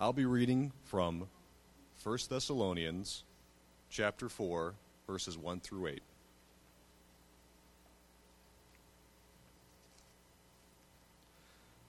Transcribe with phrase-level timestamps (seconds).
[0.00, 1.26] I'll be reading from
[2.04, 3.24] 1 Thessalonians
[3.90, 4.74] chapter 4,
[5.08, 6.02] verses 1 through 8.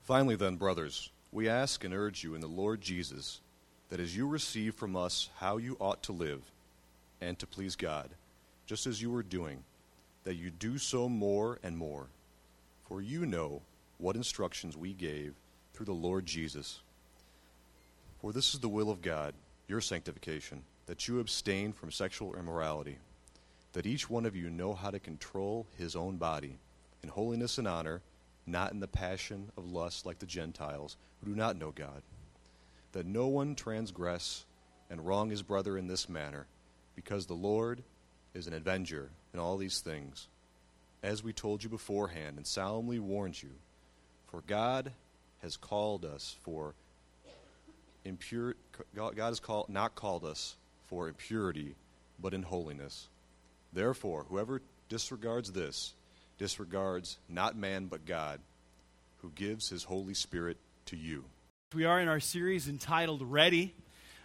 [0.01, 3.41] Finally, then, brothers, we ask and urge you in the Lord Jesus
[3.89, 6.41] that as you receive from us how you ought to live
[7.21, 8.10] and to please God,
[8.66, 9.64] just as you are doing,
[10.23, 12.07] that you do so more and more.
[12.88, 13.62] For you know
[14.00, 15.36] what instructions we gave
[15.73, 16.82] through the Lord Jesus.
[18.21, 19.34] For this is the will of God,
[19.67, 22.98] your sanctification, that you abstain from sexual immorality,
[23.73, 26.58] that each one of you know how to control his own body
[27.03, 28.02] in holiness and honor,
[28.45, 32.02] not in the passion of lust like the Gentiles who do not know God
[32.91, 34.45] that no one transgress
[34.89, 36.47] and wrong his brother in this manner,
[36.95, 37.83] because the Lord
[38.33, 40.27] is an avenger in all these things,
[41.03, 43.52] as we told you beforehand and solemnly warned you.
[44.27, 44.91] For God
[45.41, 46.73] has called us for
[48.05, 48.55] impure.
[48.95, 50.55] God has called, not called us
[50.88, 51.75] for impurity,
[52.19, 53.08] but in holiness.
[53.73, 55.94] Therefore, whoever disregards this
[56.39, 58.39] disregards not man but God,
[59.17, 61.25] who gives his Holy Spirit to you.
[61.75, 63.75] We are in our series entitled Ready.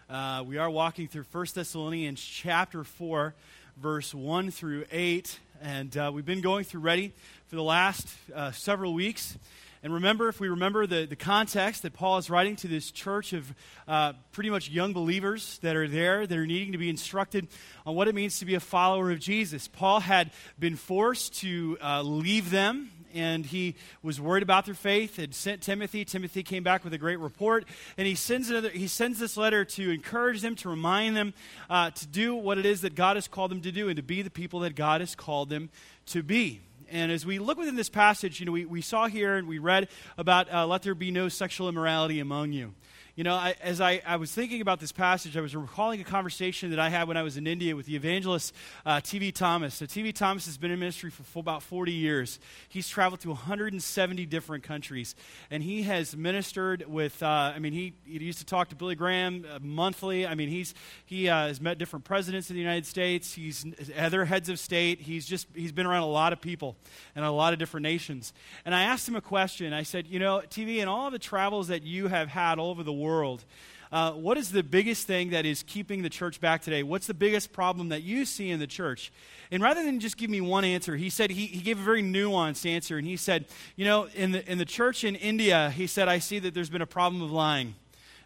[0.08, 3.34] Uh, we are walking through 1 Thessalonians chapter 4,
[3.76, 5.38] verse 1 through 8.
[5.60, 7.12] And uh, we've been going through Ready
[7.48, 9.36] for the last uh, several weeks.
[9.84, 13.34] And remember, if we remember the, the context that Paul is writing to this church
[13.34, 13.54] of
[13.86, 17.48] uh, pretty much young believers that are there, that are needing to be instructed
[17.84, 19.68] on what it means to be a follower of Jesus.
[19.68, 25.18] Paul had been forced to uh, leave them and he was worried about their faith
[25.18, 26.06] and sent Timothy.
[26.06, 27.64] Timothy came back with a great report,
[27.96, 31.32] and he sends, another, he sends this letter to encourage them, to remind them
[31.70, 34.02] uh, to do what it is that God has called them to do and to
[34.02, 35.70] be the people that God has called them
[36.06, 36.60] to be.
[36.94, 39.58] And as we look within this passage, you know, we, we saw here and we
[39.58, 42.72] read about uh, let there be no sexual immorality among you.
[43.16, 46.04] You know, I, as I, I was thinking about this passage, I was recalling a
[46.04, 48.52] conversation that I had when I was in India with the evangelist
[48.84, 49.30] uh, T.V.
[49.30, 49.74] Thomas.
[49.76, 50.12] So, T.V.
[50.12, 52.40] Thomas has been in ministry for, for about 40 years.
[52.68, 55.14] He's traveled to 170 different countries,
[55.48, 58.96] and he has ministered with, uh, I mean, he, he used to talk to Billy
[58.96, 60.26] Graham uh, monthly.
[60.26, 60.74] I mean, he's,
[61.06, 63.64] he uh, has met different presidents of the United States, he's
[63.96, 65.00] other heads of state.
[65.00, 66.74] He's just, he's been around a lot of people
[67.14, 68.32] and a lot of different nations.
[68.64, 69.72] And I asked him a question.
[69.72, 72.82] I said, You know, TV, in all the travels that you have had all over
[72.82, 73.44] the world, world.
[73.92, 76.82] Uh, what is the biggest thing that is keeping the church back today?
[76.82, 79.12] What's the biggest problem that you see in the church?
[79.52, 82.02] And rather than just give me one answer, he said he, he gave a very
[82.02, 82.98] nuanced answer.
[82.98, 83.44] And he said,
[83.76, 86.70] You know, in the, in the church in India, he said, I see that there's
[86.70, 87.76] been a problem of lying.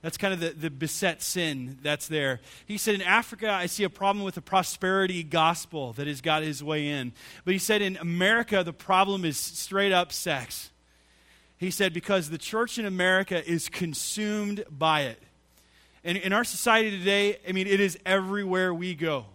[0.00, 2.41] That's kind of the, the beset sin that's there.
[2.66, 6.43] He said, In Africa, I see a problem with the prosperity gospel that has got
[6.43, 7.12] his way in.
[7.45, 10.71] But he said, In America, the problem is straight up sex.
[11.58, 15.20] He said, because the church in America is consumed by it.
[16.04, 19.26] And in our society today, I mean, it is everywhere we go.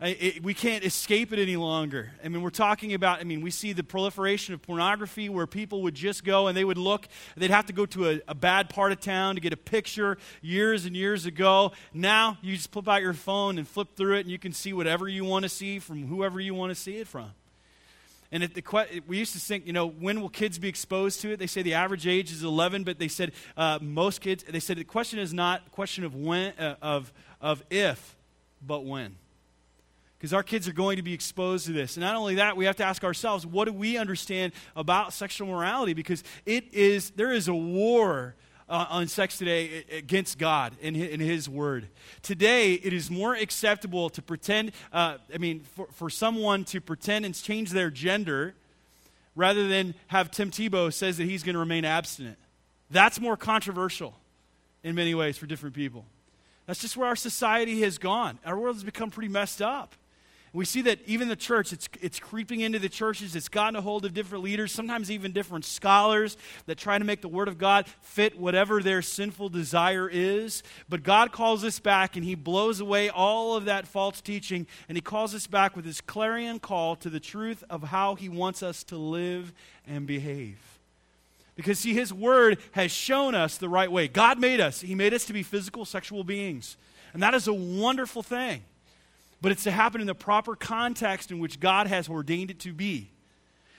[0.00, 2.10] It, we can't escape it any longer.
[2.22, 5.82] I mean, we're talking about, I mean, we see the proliferation of pornography where people
[5.82, 7.06] would just go and they would look,
[7.36, 10.18] they'd have to go to a, a bad part of town to get a picture
[10.42, 11.72] years and years ago.
[11.92, 14.72] Now, you just pull out your phone and flip through it and you can see
[14.72, 17.30] whatever you want to see from whoever you want to see it from.
[18.32, 21.38] And the, we used to think, you know, when will kids be exposed to it?
[21.38, 24.76] They say the average age is 11, but they said uh, most kids, they said
[24.76, 28.16] the question is not a question of when, uh, of, of if,
[28.66, 29.16] but when.
[30.18, 31.96] Because our kids are going to be exposed to this.
[31.96, 35.48] And not only that, we have to ask ourselves, what do we understand about sexual
[35.48, 35.92] morality?
[35.92, 38.34] Because it is, there is a war
[38.68, 41.88] uh, on sex today against God and His Word.
[42.22, 47.24] Today, it is more acceptable to pretend, uh, I mean, for, for someone to pretend
[47.24, 48.54] and change their gender
[49.36, 52.38] rather than have Tim Tebow says that he's going to remain abstinent.
[52.90, 54.14] That's more controversial
[54.82, 56.04] in many ways for different people.
[56.66, 58.38] That's just where our society has gone.
[58.44, 59.94] Our world has become pretty messed up.
[60.54, 63.34] We see that even the church, it's, it's creeping into the churches.
[63.34, 67.22] It's gotten a hold of different leaders, sometimes even different scholars that try to make
[67.22, 70.62] the Word of God fit whatever their sinful desire is.
[70.88, 74.96] But God calls us back and He blows away all of that false teaching and
[74.96, 78.62] He calls us back with His clarion call to the truth of how He wants
[78.62, 79.52] us to live
[79.88, 80.60] and behave.
[81.56, 84.06] Because, see, His Word has shown us the right way.
[84.06, 86.76] God made us, He made us to be physical, sexual beings.
[87.12, 88.62] And that is a wonderful thing
[89.44, 92.72] but it's to happen in the proper context in which God has ordained it to
[92.72, 93.10] be.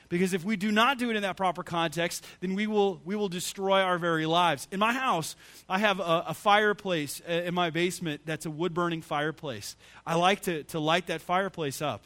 [0.09, 3.15] Because if we do not do it in that proper context, then we will, we
[3.15, 4.67] will destroy our very lives.
[4.71, 5.35] In my house,
[5.67, 9.75] I have a, a fireplace uh, in my basement that's a wood burning fireplace.
[10.05, 12.03] I like to, to light that fireplace up.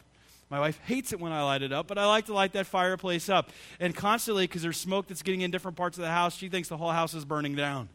[0.48, 2.66] My wife hates it when I light it up, but I like to light that
[2.66, 3.50] fireplace up.
[3.78, 6.70] And constantly, because there's smoke that's getting in different parts of the house, she thinks
[6.70, 7.90] the whole house is burning down.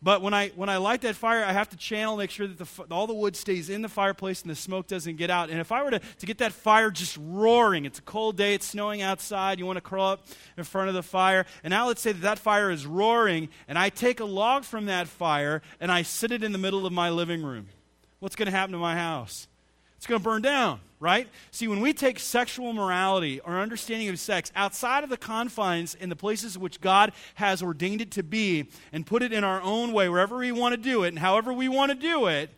[0.00, 2.56] But when I, when I light that fire, I have to channel, make sure that
[2.56, 5.50] the, all the wood stays in the fireplace and the smoke doesn't get out.
[5.50, 8.54] And if I were to, to get that fire just roaring, it's a cold day,
[8.54, 10.24] it's snowing outside, you want to curl up
[10.56, 11.46] in front of the fire.
[11.64, 14.86] And now let's say that that fire is roaring, and I take a log from
[14.86, 17.66] that fire and I sit it in the middle of my living room.
[18.20, 19.48] What's going to happen to my house?
[19.96, 21.28] It's going to burn down, right?
[21.50, 26.08] See, when we take sexual morality or understanding of sex outside of the confines in
[26.08, 29.92] the places which God has ordained it to be and put it in our own
[29.92, 32.50] way, wherever we want to do it and however we want to do it,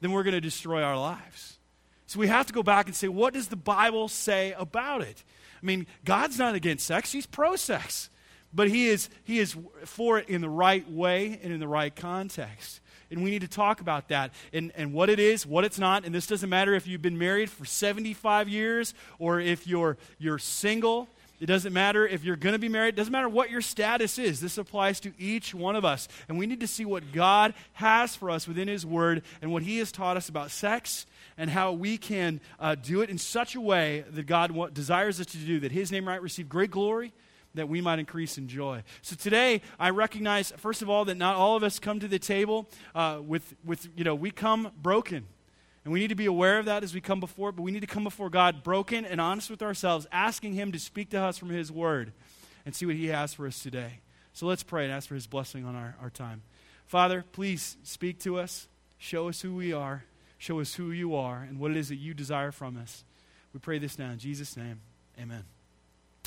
[0.00, 1.58] then we're going to destroy our lives.
[2.06, 5.24] So we have to go back and say, what does the Bible say about it?
[5.62, 8.10] I mean, God's not against sex, He's pro sex.
[8.54, 9.56] But he is, he is
[9.86, 12.81] for it in the right way and in the right context
[13.12, 16.04] and we need to talk about that and, and what it is, what it's not.
[16.04, 20.38] And this doesn't matter if you've been married for 75 years or if you're, you're
[20.38, 21.08] single.
[21.38, 22.94] It doesn't matter if you're going to be married.
[22.94, 24.40] It doesn't matter what your status is.
[24.40, 26.08] This applies to each one of us.
[26.28, 29.62] And we need to see what God has for us within His Word and what
[29.62, 31.04] He has taught us about sex
[31.36, 35.26] and how we can uh, do it in such a way that God desires us
[35.26, 37.12] to do, that His name might receive great glory
[37.54, 38.82] that we might increase in joy.
[39.02, 42.18] So today, I recognize, first of all, that not all of us come to the
[42.18, 45.26] table uh, with, with, you know, we come broken.
[45.84, 47.80] And we need to be aware of that as we come before, but we need
[47.80, 51.38] to come before God broken and honest with ourselves, asking Him to speak to us
[51.38, 52.12] from His Word
[52.64, 54.00] and see what He has for us today.
[54.32, 56.42] So let's pray and ask for His blessing on our, our time.
[56.86, 58.68] Father, please speak to us.
[58.96, 60.04] Show us who we are.
[60.38, 63.04] Show us who you are and what it is that you desire from us.
[63.52, 64.80] We pray this now in Jesus' name.
[65.20, 65.44] Amen.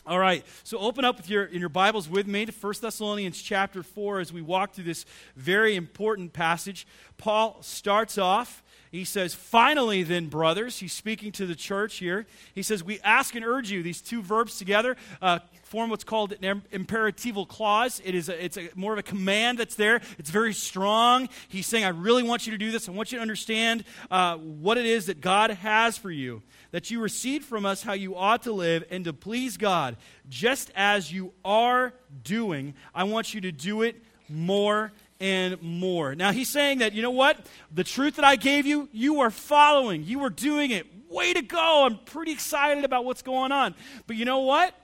[0.07, 3.41] All right, so open up with your, in your Bibles with me to 1 Thessalonians
[3.41, 5.03] chapter 4 as we walk through this
[5.35, 6.85] very important passage.
[7.17, 8.61] Paul starts off,
[8.95, 12.25] he says, Finally, then, brothers, he's speaking to the church here.
[12.53, 16.33] He says, We ask and urge you, these two verbs together uh, form what's called
[16.41, 18.01] an imperatival clause.
[18.05, 21.27] It is a, it's a, more of a command that's there, it's very strong.
[21.47, 22.87] He's saying, I really want you to do this.
[22.87, 26.41] I want you to understand uh, what it is that God has for you
[26.71, 29.95] that you receive from us how you ought to live and to please God,
[30.27, 31.93] just as you are
[32.23, 32.73] doing.
[32.93, 36.15] I want you to do it more and more.
[36.15, 37.45] Now, he's saying that, you know what?
[37.73, 40.87] The truth that I gave you, you are following, you are doing it.
[41.09, 41.85] Way to go.
[41.85, 43.75] I'm pretty excited about what's going on.
[44.07, 44.75] But you know what?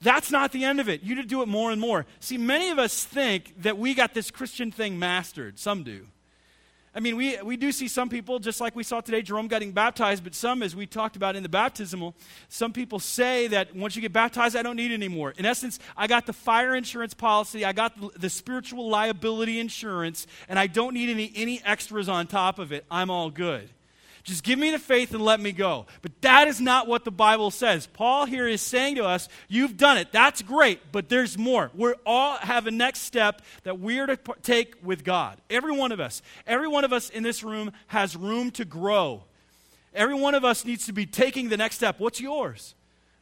[0.00, 1.02] That's not the end of it.
[1.02, 2.06] You need to do it more and more.
[2.20, 5.58] See, many of us think that we got this Christian thing mastered.
[5.58, 6.06] Some do.
[6.94, 9.72] I mean, we, we do see some people, just like we saw today, Jerome getting
[9.72, 12.14] baptized, but some, as we talked about in the baptismal,
[12.48, 15.34] some people say that once you get baptized, I don't need anymore.
[15.36, 20.58] In essence, I got the fire insurance policy, I got the, spiritual liability insurance, and
[20.58, 22.84] I don't need any, any extras on top of it.
[22.90, 23.68] I'm all good.
[24.28, 25.86] Just give me the faith and let me go.
[26.02, 27.86] But that is not what the Bible says.
[27.86, 30.12] Paul here is saying to us, You've done it.
[30.12, 31.70] That's great, but there's more.
[31.74, 35.40] We all have a next step that we're to take with God.
[35.48, 36.20] Every one of us.
[36.46, 39.22] Every one of us in this room has room to grow.
[39.94, 41.98] Every one of us needs to be taking the next step.
[41.98, 42.74] What's yours?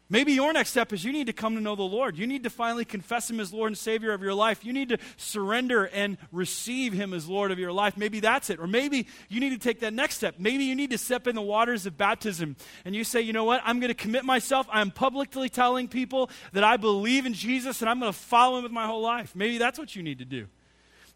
[0.09, 2.17] Maybe your next step is you need to come to know the Lord.
[2.17, 4.65] You need to finally confess Him as Lord and Savior of your life.
[4.65, 7.97] You need to surrender and receive Him as Lord of your life.
[7.97, 8.61] Maybe that's it.
[8.61, 10.37] Or maybe you need to take that next step.
[10.39, 12.55] Maybe you need to step in the waters of baptism
[12.85, 13.63] and you say, you know what?
[13.65, 14.69] I'm going to commit myself.
[14.71, 18.63] I'm publicly telling people that I believe in Jesus and I'm going to follow Him
[18.63, 19.35] with my whole life.
[19.35, 20.47] Maybe that's what you need to do.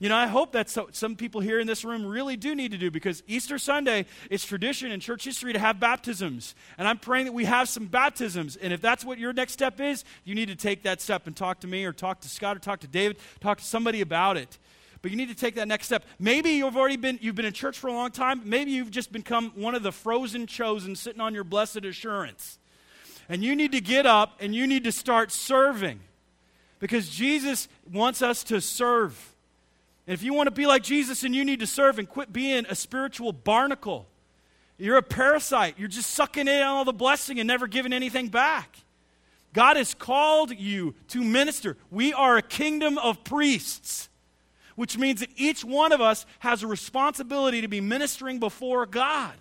[0.01, 2.71] You know, I hope that so, some people here in this room really do need
[2.73, 6.55] to do because Easter Sunday, it's tradition in church history to have baptisms.
[6.79, 8.57] And I'm praying that we have some baptisms.
[8.57, 11.37] And if that's what your next step is, you need to take that step and
[11.37, 14.39] talk to me or talk to Scott or talk to David, talk to somebody about
[14.39, 14.59] it.
[15.03, 16.05] But you need to take that next step.
[16.19, 18.41] Maybe you've already been you've been in church for a long time.
[18.47, 22.59] Maybe you've just become one of the frozen chosen sitting on your blessed assurance.
[23.29, 26.01] And you need to get up and you need to start serving.
[26.79, 29.30] Because Jesus wants us to serve.
[30.11, 32.33] And if you want to be like Jesus and you need to serve and quit
[32.33, 34.09] being a spiritual barnacle,
[34.77, 35.77] you're a parasite.
[35.79, 38.79] You're just sucking in all the blessing and never giving anything back.
[39.53, 41.77] God has called you to minister.
[41.93, 44.09] We are a kingdom of priests,
[44.75, 49.35] which means that each one of us has a responsibility to be ministering before God.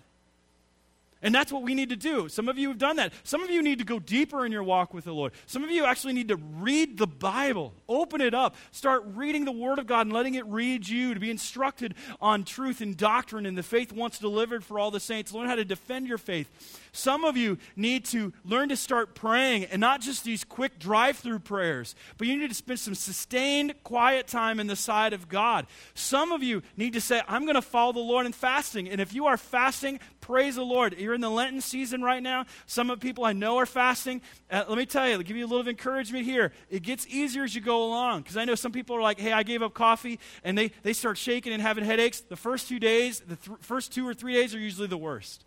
[1.22, 2.28] And that's what we need to do.
[2.28, 3.12] Some of you have done that.
[3.24, 5.32] Some of you need to go deeper in your walk with the Lord.
[5.46, 9.52] Some of you actually need to read the Bible, open it up, start reading the
[9.52, 13.44] Word of God and letting it read you to be instructed on truth and doctrine
[13.44, 15.32] and the faith once delivered for all the saints.
[15.32, 16.89] Learn how to defend your faith.
[16.92, 21.18] Some of you need to learn to start praying and not just these quick drive
[21.18, 25.28] through prayers, but you need to spend some sustained, quiet time in the side of
[25.28, 25.66] God.
[25.94, 28.88] Some of you need to say, I'm going to follow the Lord in fasting.
[28.88, 30.98] And if you are fasting, praise the Lord.
[30.98, 32.46] You're in the Lenten season right now.
[32.66, 34.22] Some of the people I know are fasting.
[34.50, 36.52] Uh, let me tell you, give you a little encouragement here.
[36.68, 39.32] It gets easier as you go along because I know some people are like, hey,
[39.32, 42.20] I gave up coffee, and they, they start shaking and having headaches.
[42.20, 45.44] The first two days, the th- first two or three days are usually the worst.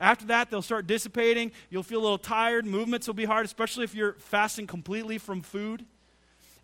[0.00, 1.52] After that, they'll start dissipating.
[1.70, 2.66] You'll feel a little tired.
[2.66, 5.86] Movements will be hard, especially if you're fasting completely from food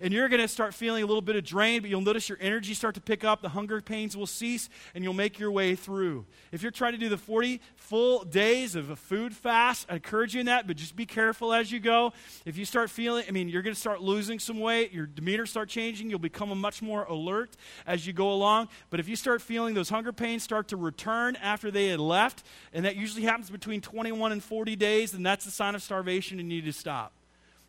[0.01, 2.39] and you're going to start feeling a little bit of drain, but you'll notice your
[2.41, 3.43] energy start to pick up.
[3.43, 6.27] The hunger pains will cease, and you'll make your way through.
[6.53, 10.35] If you're trying to do the 40 full days of a food fast, I encourage
[10.35, 12.13] you in that, but just be careful as you go.
[12.45, 15.47] If you start feeling, I mean, you're going to start losing some weight, your demeanor
[15.47, 18.69] start changing, you'll become a much more alert as you go along.
[18.89, 22.43] But if you start feeling those hunger pains start to return after they had left,
[22.73, 26.41] and that usually happens between 21 and 40 days, then that's a sign of starvation
[26.41, 27.13] and you need to stop.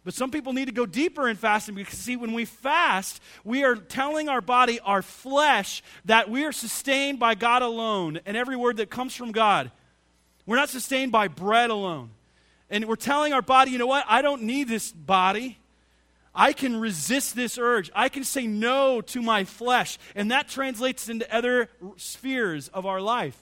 [0.03, 3.63] But some people need to go deeper in fasting because, see, when we fast, we
[3.63, 8.55] are telling our body, our flesh, that we are sustained by God alone and every
[8.55, 9.70] word that comes from God.
[10.48, 12.10] We're not sustained by bread alone.
[12.70, 14.05] And we're telling our body, you know what?
[14.08, 15.60] I don't need this body.
[16.34, 17.91] I can resist this urge.
[17.93, 20.00] I can say no to my flesh.
[20.15, 23.38] And that translates into other spheres of our life.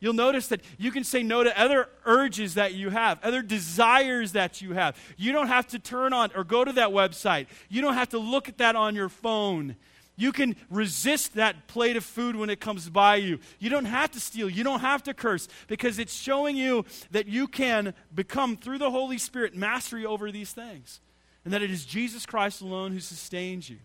[0.00, 4.32] You'll notice that you can say no to other urges that you have, other desires
[4.32, 4.96] that you have.
[5.18, 7.46] You don't have to turn on or go to that website.
[7.68, 9.76] You don't have to look at that on your phone.
[10.16, 13.40] You can resist that plate of food when it comes by you.
[13.58, 14.48] You don't have to steal.
[14.48, 18.90] You don't have to curse because it's showing you that you can become, through the
[18.90, 21.00] Holy Spirit, mastery over these things.
[21.44, 23.78] And that it is Jesus Christ alone who sustains you.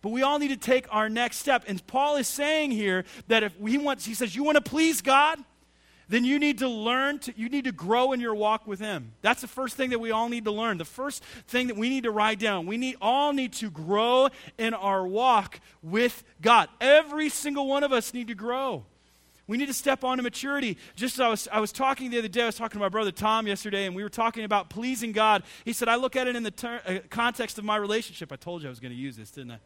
[0.00, 1.64] But we all need to take our next step.
[1.66, 5.00] And Paul is saying here that if he wants, he says, You want to please
[5.00, 5.38] God?
[6.08, 9.12] Then you need to learn to, you need to grow in your walk with him
[9.22, 11.88] that's the first thing that we all need to learn the first thing that we
[11.88, 16.68] need to write down we need all need to grow in our walk with god
[16.80, 18.84] every single one of us need to grow
[19.48, 20.76] we need to step on to maturity.
[20.94, 22.90] Just as I was, I was talking the other day, I was talking to my
[22.90, 25.42] brother Tom yesterday, and we were talking about pleasing God.
[25.64, 28.30] He said, I look at it in the ter- uh, context of my relationship.
[28.30, 29.58] I told you I was going to use this, didn't I?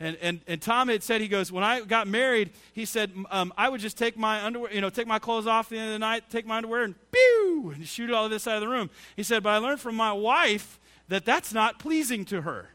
[0.00, 3.52] And, and, and Tom had said, he goes, when I got married, he said, um,
[3.56, 5.86] I would just take my underwear, you know, take my clothes off at the end
[5.86, 8.60] of the night, take my underwear and pew, and shoot it all this side of
[8.60, 8.90] the room.
[9.14, 12.70] He said, but I learned from my wife that that's not pleasing to her.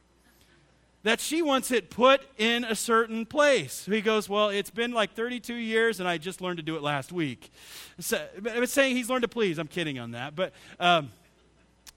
[1.04, 3.86] That she wants it put in a certain place.
[3.86, 6.82] He goes, Well, it's been like 32 years, and I just learned to do it
[6.82, 7.52] last week.
[8.00, 9.60] So, it's saying he's learned to please.
[9.60, 10.36] I'm kidding on that.
[10.36, 11.10] But, um,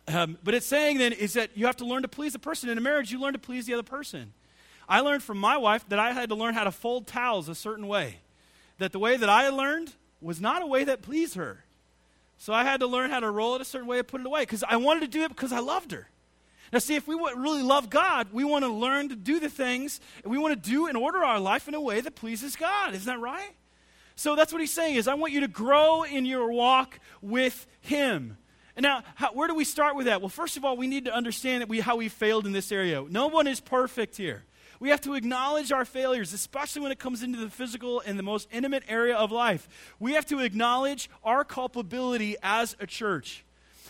[0.07, 2.69] um, but it's saying then is that you have to learn to please the person.
[2.69, 4.33] In a marriage, you learn to please the other person.
[4.93, 7.55] I learned from my wife that I had to learn how to fold towels a
[7.55, 8.19] certain way.
[8.77, 11.65] That the way that I learned was not a way that pleased her.
[12.37, 14.27] So I had to learn how to roll it a certain way and put it
[14.27, 16.11] away because I wanted to do it because I loved her.
[16.75, 19.99] Now, see, if we really love God, we want to learn to do the things
[20.27, 22.93] we want to do and order our life in a way that pleases God.
[22.95, 23.53] Isn't that right?
[24.15, 27.67] So that's what he's saying is I want you to grow in your walk with
[27.81, 28.37] him.
[28.77, 30.21] And now, how, where do we start with that?
[30.21, 32.71] Well, first of all, we need to understand that we, how we failed in this
[32.71, 33.03] area.
[33.09, 34.45] No one is perfect here.
[34.83, 38.25] We have to acknowledge our failures, especially when it comes into the physical and the
[38.25, 39.69] most intimate area of life.
[40.01, 43.45] We have to acknowledge our culpability as a church.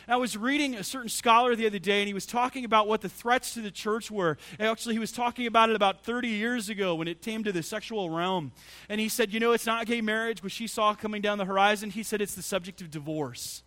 [0.06, 3.00] I was reading a certain scholar the other day, and he was talking about what
[3.00, 4.36] the threats to the church were.
[4.58, 7.52] And actually, he was talking about it about 30 years ago when it came to
[7.52, 8.52] the sexual realm.
[8.90, 11.46] And he said, You know, it's not gay marriage, which he saw coming down the
[11.46, 11.88] horizon.
[11.88, 13.62] He said it's the subject of divorce.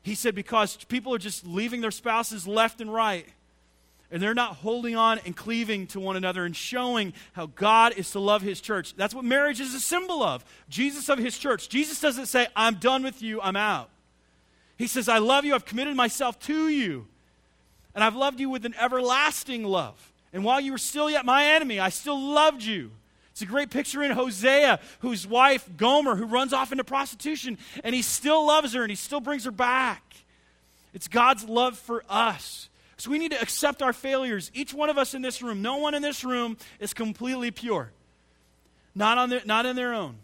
[0.00, 3.26] He said, Because people are just leaving their spouses left and right
[4.10, 8.10] and they're not holding on and cleaving to one another and showing how God is
[8.12, 8.94] to love his church.
[8.94, 10.44] That's what marriage is a symbol of.
[10.68, 11.68] Jesus of his church.
[11.68, 13.90] Jesus doesn't say, I'm done with you, I'm out.
[14.76, 17.06] He says, I love you, I've committed myself to you,
[17.94, 20.12] and I've loved you with an everlasting love.
[20.32, 22.90] And while you were still yet my enemy, I still loved you.
[23.32, 27.94] It's a great picture in Hosea, whose wife, Gomer, who runs off into prostitution, and
[27.94, 30.02] he still loves her and he still brings her back.
[30.92, 32.67] It's God's love for us.
[32.98, 34.50] So we need to accept our failures.
[34.54, 37.92] Each one of us in this room, no one in this room is completely pure.
[38.94, 40.16] Not, on their, not in their own.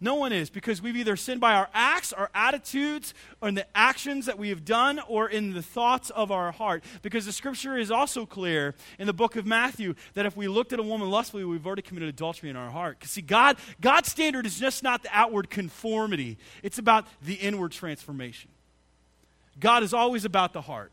[0.00, 3.66] No one is because we've either sinned by our acts, our attitudes, or in the
[3.72, 6.82] actions that we have done, or in the thoughts of our heart.
[7.02, 10.72] Because the scripture is also clear in the book of Matthew that if we looked
[10.72, 12.98] at a woman lustfully, we've already committed adultery in our heart.
[12.98, 17.70] Because see, God, God's standard is just not the outward conformity, it's about the inward
[17.70, 18.50] transformation.
[19.60, 20.90] God is always about the heart.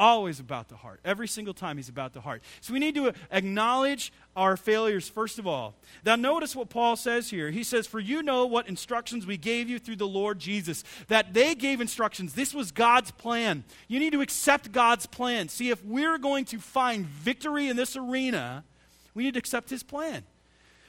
[0.00, 0.98] Always about the heart.
[1.04, 2.40] Every single time he's about the heart.
[2.62, 5.74] So we need to acknowledge our failures, first of all.
[6.06, 7.50] Now, notice what Paul says here.
[7.50, 10.84] He says, For you know what instructions we gave you through the Lord Jesus.
[11.08, 12.32] That they gave instructions.
[12.32, 13.62] This was God's plan.
[13.88, 15.50] You need to accept God's plan.
[15.50, 18.64] See, if we're going to find victory in this arena,
[19.12, 20.22] we need to accept his plan.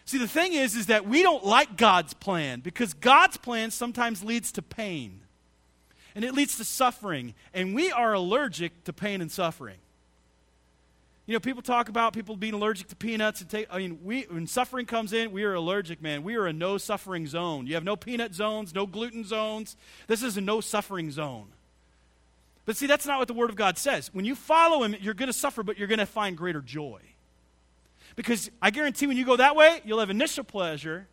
[0.06, 4.24] See, the thing is, is that we don't like God's plan because God's plan sometimes
[4.24, 5.20] leads to pain.
[6.16, 7.34] And it leads to suffering.
[7.54, 9.78] And we are allergic to pain and suffering.
[11.28, 13.68] You know, people talk about people being allergic to peanuts and take.
[13.72, 16.24] I mean, we when suffering comes in, we are allergic, man.
[16.24, 17.68] We are a no suffering zone.
[17.68, 19.78] You have no peanut zones, no gluten zones.
[20.08, 21.48] This is a no suffering zone.
[22.66, 24.10] But see, that's not what the Word of God says.
[24.14, 27.00] When you follow Him, you're going to suffer, but you're going to find greater joy.
[28.16, 31.08] Because I guarantee when you go that way, you'll have initial pleasure,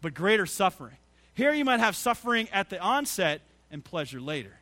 [0.00, 0.96] but greater suffering.
[1.34, 4.60] Here you might have suffering at the onset and pleasure later.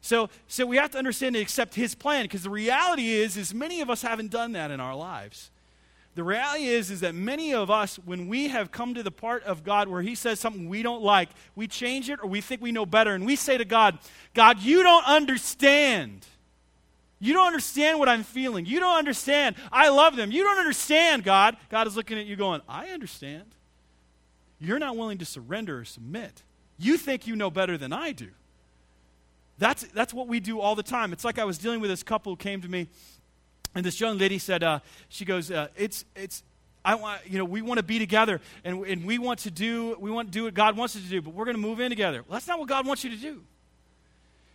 [0.00, 3.52] So, so we have to understand and accept his plan because the reality is, is
[3.52, 5.50] many of us haven't done that in our lives.
[6.14, 9.44] The reality is, is that many of us, when we have come to the part
[9.44, 12.60] of God where He says something we don't like, we change it or we think
[12.60, 13.98] we know better, and we say to God,
[14.34, 16.26] God, you don't understand.
[17.20, 18.66] You don't understand what I'm feeling.
[18.66, 19.54] You don't understand.
[19.70, 20.32] I love them.
[20.32, 21.56] You don't understand, God.
[21.68, 23.54] God is looking at you going, I understand.
[24.58, 26.42] You're not willing to surrender or submit.
[26.80, 28.28] You think you know better than I do.
[29.58, 31.12] That's, that's what we do all the time.
[31.12, 32.88] It's like I was dealing with this couple who came to me,
[33.74, 36.42] and this young lady said, uh, she goes, uh, it's, it's,
[36.82, 39.94] I want, you know, we want to be together, and, and we want to do,
[40.00, 41.80] we want to do what God wants us to do, but we're going to move
[41.80, 42.24] in together.
[42.26, 43.42] Well, that's not what God wants you to do.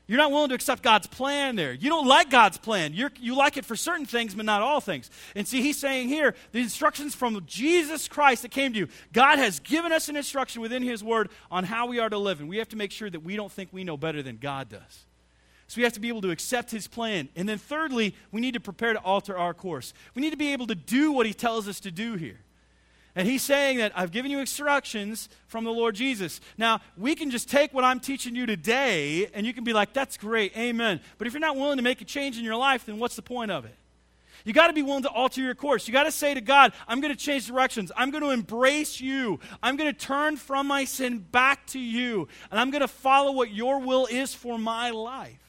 [0.07, 1.73] You're not willing to accept God's plan there.
[1.73, 2.93] You don't like God's plan.
[2.93, 5.09] You're, you like it for certain things, but not all things.
[5.35, 8.87] And see, he's saying here the instructions from Jesus Christ that came to you.
[9.13, 12.39] God has given us an instruction within his word on how we are to live.
[12.39, 14.69] And we have to make sure that we don't think we know better than God
[14.69, 15.05] does.
[15.67, 17.29] So we have to be able to accept his plan.
[17.35, 19.93] And then, thirdly, we need to prepare to alter our course.
[20.13, 22.39] We need to be able to do what he tells us to do here.
[23.15, 26.41] And he's saying that I've given you instructions from the Lord Jesus.
[26.57, 29.93] Now, we can just take what I'm teaching you today and you can be like,
[29.93, 30.99] that's great, amen.
[31.17, 33.21] But if you're not willing to make a change in your life, then what's the
[33.21, 33.75] point of it?
[34.43, 35.87] You got to be willing to alter your course.
[35.87, 37.91] You got to say to God, I'm going to change directions.
[37.95, 39.39] I'm going to embrace you.
[39.63, 42.27] I'm going to turn from my sin back to you.
[42.51, 45.39] And I'm going to follow what your will is for my life.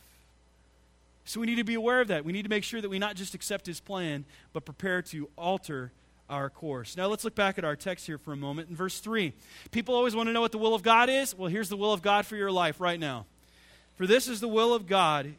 [1.25, 2.25] So we need to be aware of that.
[2.25, 5.29] We need to make sure that we not just accept his plan, but prepare to
[5.37, 5.93] alter
[6.29, 6.97] our course.
[6.97, 8.69] Now let's look back at our text here for a moment.
[8.69, 9.33] In verse 3,
[9.71, 11.37] people always want to know what the will of God is.
[11.37, 13.27] Well, here's the will of God for your life right now.
[13.97, 15.35] For this is the will of God,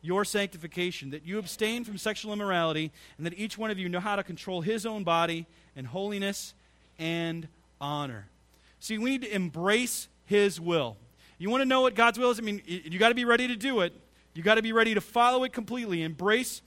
[0.00, 4.00] your sanctification, that you abstain from sexual immorality, and that each one of you know
[4.00, 5.46] how to control his own body
[5.76, 6.54] in holiness
[6.98, 7.48] and
[7.80, 8.26] honor.
[8.80, 10.96] See, we need to embrace his will.
[11.38, 12.38] You want to know what God's will is?
[12.38, 13.92] I mean, you got to be ready to do it.
[14.34, 16.62] You got to be ready to follow it completely, embrace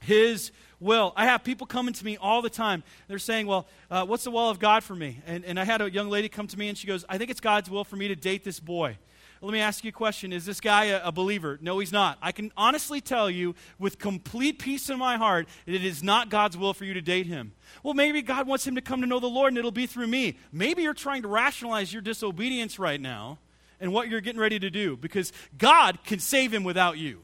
[0.00, 1.12] his will.
[1.16, 2.82] I have people coming to me all the time.
[3.08, 5.20] They're saying, Well, uh, what's the will of God for me?
[5.26, 7.30] And, and I had a young lady come to me and she goes, I think
[7.30, 8.98] it's God's will for me to date this boy.
[9.44, 11.58] Let me ask you a question Is this guy a, a, believer?
[11.60, 12.18] No, he's not.
[12.22, 16.30] I can honestly tell you with complete peace in my heart that it is not
[16.30, 17.52] God's will for you to date him.
[17.82, 20.06] Well, maybe God wants him to come to know the Lord and it'll be through
[20.06, 20.38] me.
[20.50, 23.38] Maybe you're trying to rationalize your disobedience right now
[23.80, 27.23] and what you're getting ready to do because God can save him without you.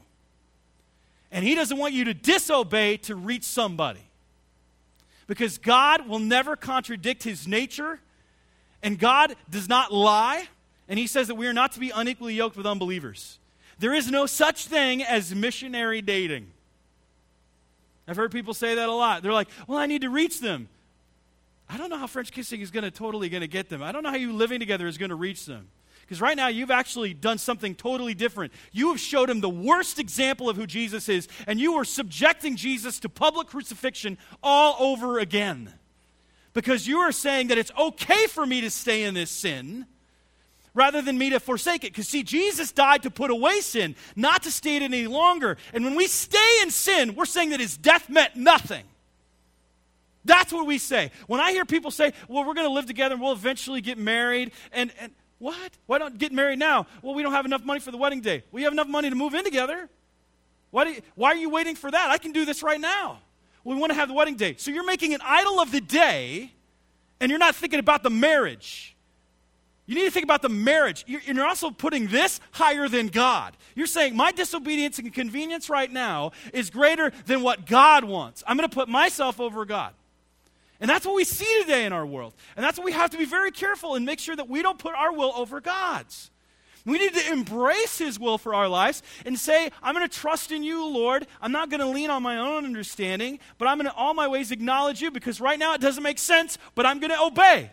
[1.31, 4.01] And He doesn't want you to disobey to reach somebody.
[5.27, 7.99] Because God will never contradict His nature,
[8.83, 10.47] and God does not lie,
[10.89, 13.39] and He says that we are not to be unequally yoked with unbelievers.
[13.79, 16.51] There is no such thing as missionary dating.
[18.07, 19.23] I've heard people say that a lot.
[19.23, 20.67] They're like, well, I need to reach them.
[21.69, 23.81] I don't know how French kissing is going to totally going to get them.
[23.81, 25.69] I don't know how you living together is going to reach them.
[26.11, 28.51] Because right now, you've actually done something totally different.
[28.73, 32.57] You have showed him the worst example of who Jesus is, and you are subjecting
[32.57, 35.73] Jesus to public crucifixion all over again.
[36.51, 39.85] Because you are saying that it's okay for me to stay in this sin
[40.73, 41.93] rather than me to forsake it.
[41.93, 45.55] Because, see, Jesus died to put away sin, not to stay in it any longer.
[45.73, 48.83] And when we stay in sin, we're saying that his death meant nothing.
[50.25, 51.11] That's what we say.
[51.27, 53.97] When I hear people say, well, we're going to live together and we'll eventually get
[53.97, 55.71] married, and, and what?
[55.87, 56.85] Why don't get married now?
[57.01, 58.43] Well, we don't have enough money for the wedding day.
[58.51, 59.89] We have enough money to move in together.
[60.69, 62.11] Why, you, why are you waiting for that?
[62.11, 63.17] I can do this right now.
[63.63, 64.53] We want to have the wedding day.
[64.57, 66.53] So you're making an idol of the day,
[67.19, 68.95] and you're not thinking about the marriage.
[69.87, 71.03] You need to think about the marriage.
[71.07, 73.57] You're, you're also putting this higher than God.
[73.73, 78.43] You're saying, my disobedience and convenience right now is greater than what God wants.
[78.45, 79.93] I'm going to put myself over God.
[80.81, 82.33] And that's what we see today in our world.
[82.57, 84.79] And that's what we have to be very careful and make sure that we don't
[84.79, 86.31] put our will over God's.
[86.85, 90.51] We need to embrace His will for our lives and say, I'm going to trust
[90.51, 91.27] in you, Lord.
[91.39, 94.27] I'm not going to lean on my own understanding, but I'm going to all my
[94.27, 97.69] ways acknowledge you because right now it doesn't make sense, but I'm going to obey.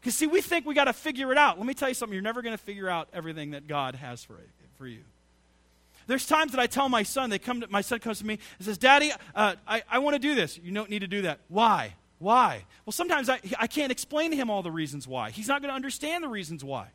[0.00, 1.58] Because, see, we think we got to figure it out.
[1.58, 4.24] Let me tell you something you're never going to figure out everything that God has
[4.24, 4.34] for,
[4.76, 5.02] for you.
[6.08, 8.38] There's times that I tell my son, they come to, my son comes to me
[8.58, 10.58] and says, Daddy, uh, I, I want to do this.
[10.58, 11.38] You don't need to do that.
[11.48, 11.94] Why?
[12.18, 12.64] Why?
[12.84, 15.30] Well, sometimes I, I can't explain to him all the reasons why.
[15.30, 16.88] He's not going to understand the reasons why.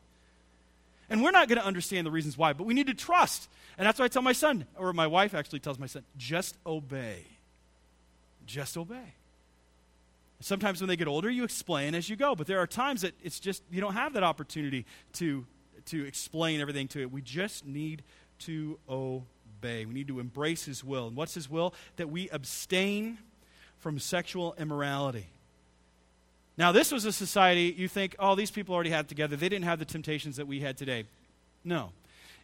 [1.09, 3.49] And we're not going to understand the reasons why, but we need to trust.
[3.77, 6.57] And that's why I tell my son, or my wife actually tells my son, just
[6.65, 7.25] obey.
[8.45, 9.15] Just obey.
[10.39, 13.13] Sometimes when they get older, you explain as you go, but there are times that
[13.23, 15.45] it's just, you don't have that opportunity to,
[15.85, 17.11] to explain everything to it.
[17.11, 18.03] We just need
[18.39, 19.85] to obey.
[19.85, 21.07] We need to embrace His will.
[21.07, 21.73] And what's His will?
[21.95, 23.19] That we abstain
[23.83, 25.27] from sexual immorality.
[26.57, 29.35] Now, this was a society, you think, oh, these people already had together.
[29.35, 31.03] They didn't have the temptations that we had today.
[31.65, 31.91] No.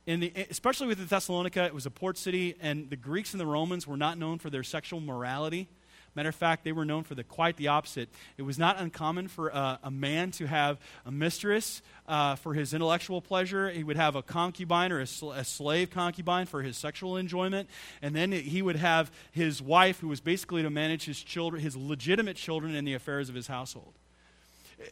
[0.05, 3.39] In the, especially with the Thessalonica, it was a port city, and the Greeks and
[3.39, 5.69] the Romans were not known for their sexual morality.
[6.15, 8.09] Matter of fact, they were known for the quite the opposite.
[8.37, 12.73] It was not uncommon for uh, a man to have a mistress uh, for his
[12.73, 13.69] intellectual pleasure.
[13.69, 17.69] He would have a concubine or a, sl- a, slave concubine for his sexual enjoyment,
[18.01, 21.75] and then he would have his wife, who was basically to manage his children, his
[21.75, 23.93] legitimate children, in the affairs of his household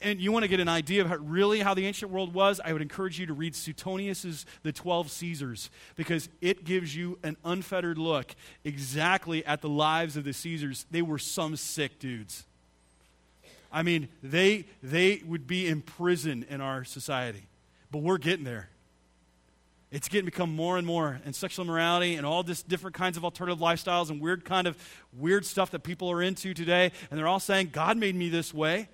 [0.01, 2.59] and you want to get an idea of how, really how the ancient world was,
[2.63, 7.37] I would encourage you to read Suetonius's The Twelve Caesars because it gives you an
[7.45, 10.85] unfettered look exactly at the lives of the Caesars.
[10.91, 12.45] They were some sick dudes.
[13.71, 17.47] I mean, they, they would be in prison in our society,
[17.91, 18.69] but we're getting there.
[19.89, 23.23] It's getting become more and more, and sexual immorality and all this different kinds of
[23.23, 24.77] alternative lifestyles and weird kind of
[25.17, 26.91] weird stuff that people are into today.
[27.09, 28.89] And they're all saying, God made me this way.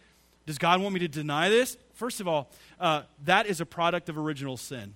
[0.46, 1.78] Does God want me to deny this?
[1.94, 4.94] First of all, uh, that is a product of original sin.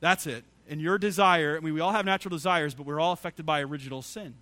[0.00, 0.44] That's it.
[0.68, 3.60] And your desire, I mean, we all have natural desires, but we're all affected by
[3.60, 4.34] original sin.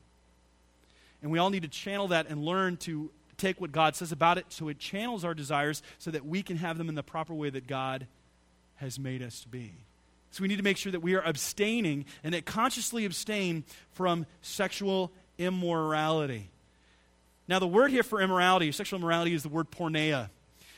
[1.23, 4.37] And we all need to channel that and learn to take what God says about
[4.37, 7.35] it so it channels our desires so that we can have them in the proper
[7.35, 8.07] way that God
[8.77, 9.73] has made us to be.
[10.31, 14.27] So we need to make sure that we are abstaining and that consciously abstain from
[14.43, 16.51] sexual immorality.
[17.49, 20.29] Now, the word here for immorality, sexual immorality, is the word porneia.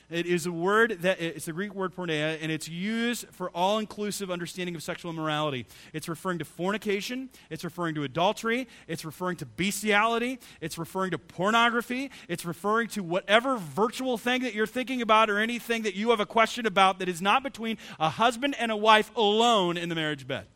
[0.09, 4.29] It is a word that it's the Greek word porneia, and it's used for all-inclusive
[4.29, 5.67] understanding of sexual immorality.
[5.93, 11.19] It's referring to fornication, it's referring to adultery, it's referring to bestiality, it's referring to
[11.19, 16.11] pornography, it's referring to whatever virtual thing that you're thinking about or anything that you
[16.11, 19.89] have a question about that is not between a husband and a wife alone in
[19.89, 20.47] the marriage bed.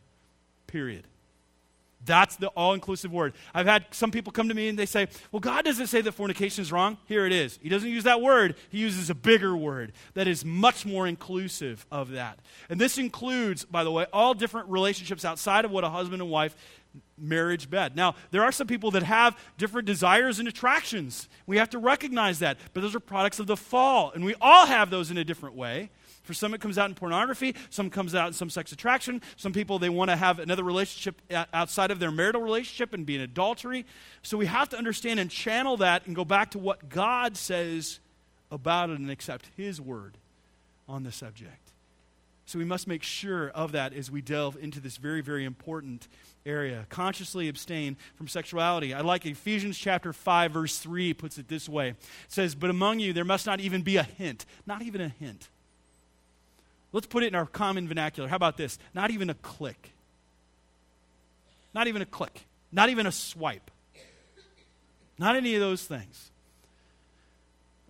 [0.67, 1.07] Period.
[2.05, 3.33] That's the all inclusive word.
[3.53, 6.11] I've had some people come to me and they say, Well, God doesn't say that
[6.11, 6.97] fornication is wrong.
[7.05, 7.59] Here it is.
[7.61, 11.85] He doesn't use that word, He uses a bigger word that is much more inclusive
[11.91, 12.39] of that.
[12.69, 16.31] And this includes, by the way, all different relationships outside of what a husband and
[16.31, 16.55] wife
[17.17, 17.95] marriage bed.
[17.95, 21.29] Now, there are some people that have different desires and attractions.
[21.45, 22.57] We have to recognize that.
[22.73, 25.55] But those are products of the fall, and we all have those in a different
[25.55, 25.89] way.
[26.25, 27.55] For some, it comes out in pornography.
[27.69, 29.21] Some comes out in some sex attraction.
[29.37, 31.21] Some people, they want to have another relationship
[31.53, 33.85] outside of their marital relationship and be in adultery.
[34.23, 37.99] So we have to understand and channel that and go back to what God says
[38.51, 40.17] about it and accept His word
[40.89, 41.71] on the subject.
[42.47, 46.07] So we must make sure of that as we delve into this very, very important
[46.45, 46.85] area.
[46.89, 48.93] Consciously abstain from sexuality.
[48.93, 51.89] I like Ephesians chapter 5, verse 3 puts it this way.
[51.89, 55.09] It says, But among you there must not even be a hint, not even a
[55.09, 55.49] hint
[56.95, 58.29] Let's put it in our common vernacular.
[58.29, 58.79] How about this?
[58.93, 59.91] Not even a click.
[61.73, 62.45] Not even a click.
[62.71, 63.69] Not even a swipe.
[65.19, 66.31] Not any of those things.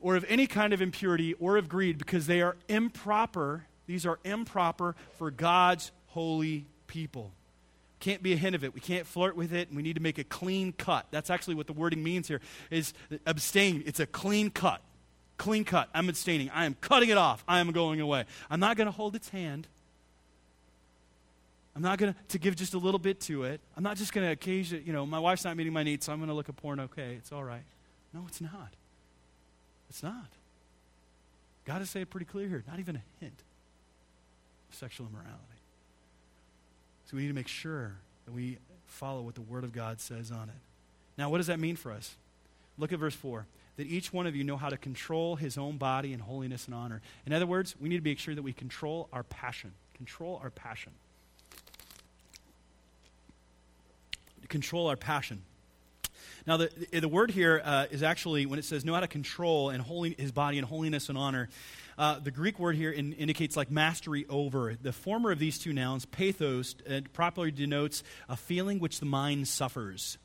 [0.01, 3.65] Or of any kind of impurity or of greed because they are improper.
[3.85, 7.31] These are improper for God's holy people.
[7.99, 8.73] Can't be a hint of it.
[8.73, 11.05] We can't flirt with it, and we need to make a clean cut.
[11.11, 12.41] That's actually what the wording means here
[12.71, 12.95] is
[13.27, 13.83] abstain.
[13.85, 14.81] It's a clean cut.
[15.37, 15.89] Clean cut.
[15.93, 16.49] I'm abstaining.
[16.51, 17.43] I am cutting it off.
[17.47, 18.25] I am going away.
[18.49, 19.67] I'm not going to hold its hand.
[21.75, 23.59] I'm not going to give just a little bit to it.
[23.75, 26.13] I'm not just going to occasion, you know, my wife's not meeting my needs, so
[26.13, 26.79] I'm going to look at porn.
[26.79, 27.63] Okay, it's all right.
[28.13, 28.73] No, it's not.
[29.89, 30.27] It's not.
[31.65, 32.63] God has said it pretty clear here.
[32.65, 33.43] Not even a hint
[34.69, 35.41] of sexual immorality.
[37.07, 37.93] So we need to make sure
[38.25, 40.55] that we follow what the Word of God says on it.
[41.17, 42.15] Now, what does that mean for us?
[42.77, 43.45] Look at verse 4
[43.77, 46.75] that each one of you know how to control his own body in holiness and
[46.75, 47.01] honor.
[47.25, 49.73] In other words, we need to make sure that we control our passion.
[49.95, 50.93] Control our passion.
[54.47, 55.41] Control our passion.
[56.47, 59.71] Now, the, the word here uh, is actually, when it says know how to control
[59.71, 61.49] and holy, his body in holiness and honor,
[61.97, 64.75] uh, the Greek word here in, indicates like mastery over.
[64.79, 69.47] The former of these two nouns, pathos, uh, properly denotes a feeling which the mind
[69.47, 70.19] suffers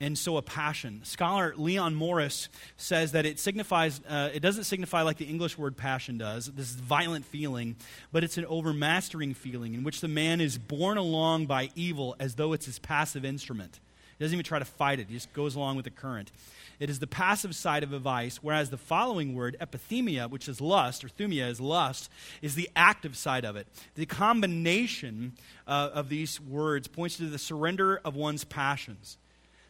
[0.00, 1.00] and so a passion.
[1.04, 5.76] Scholar Leon Morris says that it signifies, uh, it doesn't signify like the English word
[5.76, 7.76] passion does, this violent feeling,
[8.12, 12.36] but it's an overmastering feeling in which the man is borne along by evil as
[12.36, 13.80] though it's his passive instrument.
[14.18, 16.32] He doesn't even try to fight it, he just goes along with the current.
[16.80, 20.60] It is the passive side of a vice, whereas the following word, epithumia, which is
[20.60, 22.08] lust, or thumia is lust,
[22.40, 23.66] is the active side of it.
[23.96, 25.32] The combination
[25.66, 29.18] uh, of these words points to the surrender of one's passions.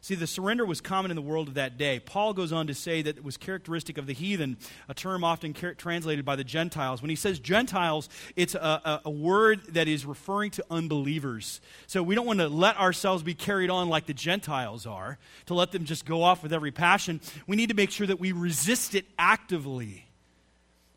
[0.01, 1.99] See, the surrender was common in the world of that day.
[1.99, 4.57] Paul goes on to say that it was characteristic of the heathen,
[4.89, 7.03] a term often car- translated by the Gentiles.
[7.03, 11.61] When he says Gentiles, it's a, a, a, word that is referring to unbelievers.
[11.89, 15.55] So we don't want to let ourselves be carried on like the Gentiles are, to
[15.55, 17.21] let them just go off with every passion.
[17.49, 20.07] We need to make sure that we resist it actively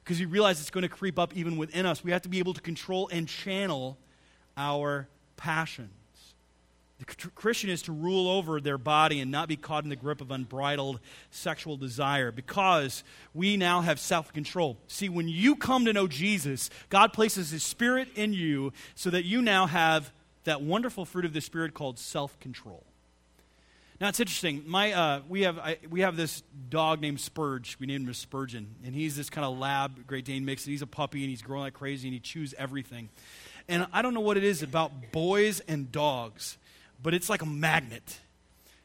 [0.04, 2.04] because we realize it's going to creep up even within us.
[2.04, 3.98] We have to be able to control and channel
[4.56, 5.90] our passion.
[7.02, 10.22] The Christian is to rule over their body and not be caught in the grip
[10.22, 11.00] of unbridled
[11.32, 14.78] sexual desire because we now have self control.
[14.86, 19.26] See, when you come to know Jesus, God places His Spirit in you so that
[19.26, 22.84] you now have that wonderful fruit of the Spirit called self control.
[24.00, 24.64] Now it's interesting.
[24.68, 27.78] My, uh, we, have, I, we have this dog named Spurge.
[27.80, 28.76] We named him Spurgeon.
[28.86, 30.66] And he's this kind of lab Great Dane mix.
[30.66, 33.10] And he's a puppy and he's growing like crazy and he chews everything.
[33.68, 36.58] And I don't know what it is about boys and dogs
[37.02, 38.20] but it's like a magnet.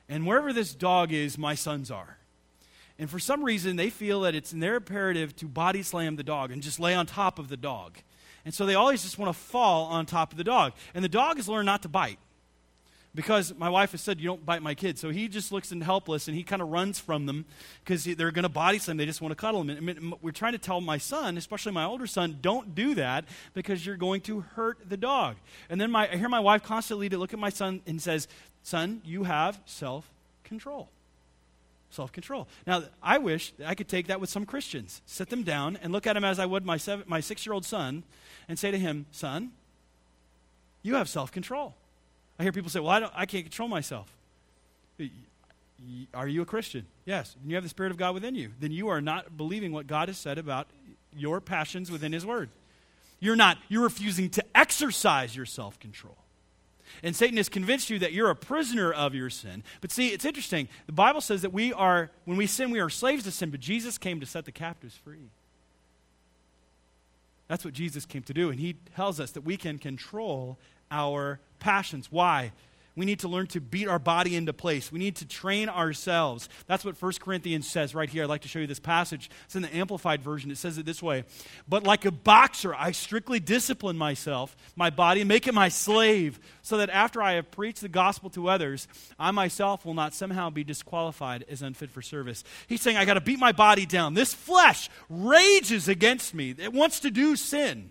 [0.08, 2.18] And wherever this dog is, my sons are.
[2.98, 6.22] And for some reason, they feel that it's in their imperative to body slam the
[6.22, 7.98] dog and just lay on top of the dog.
[8.44, 10.72] And so they always just want to fall on top of the dog.
[10.94, 12.18] And the dog has learned not to bite
[13.16, 15.00] because my wife has said, You don't bite my kids.
[15.00, 17.46] So he just looks and helpless and he kind of runs from them
[17.82, 18.98] because they're going to body slam.
[18.98, 19.70] They just want to cuddle him.
[19.70, 23.24] And we're trying to tell my son, especially my older son, don't do that
[23.54, 25.36] because you're going to hurt the dog.
[25.70, 28.28] And then my, I hear my wife constantly to look at my son and says,
[28.62, 30.08] Son, you have self
[30.44, 30.90] control.
[31.88, 32.46] Self control.
[32.66, 36.06] Now, I wish I could take that with some Christians, sit them down and look
[36.06, 38.02] at them as I would my, seven, my six year old son
[38.46, 39.52] and say to him, Son,
[40.82, 41.74] you have self control.
[42.38, 44.12] I hear people say, well, I, don't, I can't control myself.
[46.14, 46.86] Are you a Christian?
[47.04, 47.36] Yes.
[47.40, 48.50] And you have the Spirit of God within you.
[48.60, 50.68] Then you are not believing what God has said about
[51.16, 52.50] your passions within His Word.
[53.20, 56.16] You're not, you're refusing to exercise your self control.
[57.02, 59.62] And Satan has convinced you that you're a prisoner of your sin.
[59.80, 60.68] But see, it's interesting.
[60.86, 63.60] The Bible says that we are, when we sin, we are slaves to sin, but
[63.60, 65.30] Jesus came to set the captives free.
[67.48, 68.50] That's what Jesus came to do.
[68.50, 70.58] And he tells us that we can control
[70.90, 72.10] our passions.
[72.10, 72.52] Why?
[72.96, 74.90] We need to learn to beat our body into place.
[74.90, 76.48] We need to train ourselves.
[76.66, 78.22] That's what 1 Corinthians says right here.
[78.22, 79.28] I'd like to show you this passage.
[79.44, 80.50] It's in the Amplified Version.
[80.50, 81.24] It says it this way
[81.68, 86.40] But like a boxer, I strictly discipline myself, my body, and make it my slave,
[86.62, 90.48] so that after I have preached the gospel to others, I myself will not somehow
[90.48, 92.44] be disqualified as unfit for service.
[92.66, 94.14] He's saying, I got to beat my body down.
[94.14, 97.90] This flesh rages against me, it wants to do sin.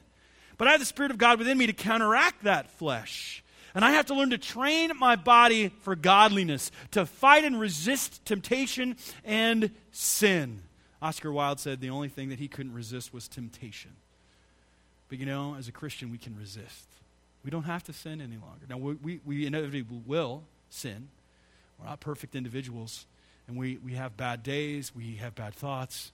[0.57, 3.43] But I have the Spirit of God within me to counteract that flesh.
[3.73, 8.23] And I have to learn to train my body for godliness, to fight and resist
[8.25, 10.61] temptation and sin.
[11.01, 13.91] Oscar Wilde said the only thing that he couldn't resist was temptation.
[15.09, 16.87] But you know, as a Christian, we can resist.
[17.43, 18.65] We don't have to sin any longer.
[18.67, 21.09] Now, we, we, inevitably will sin.
[21.77, 23.05] We're not perfect individuals,
[23.47, 26.11] and we, we have bad days, we have bad thoughts.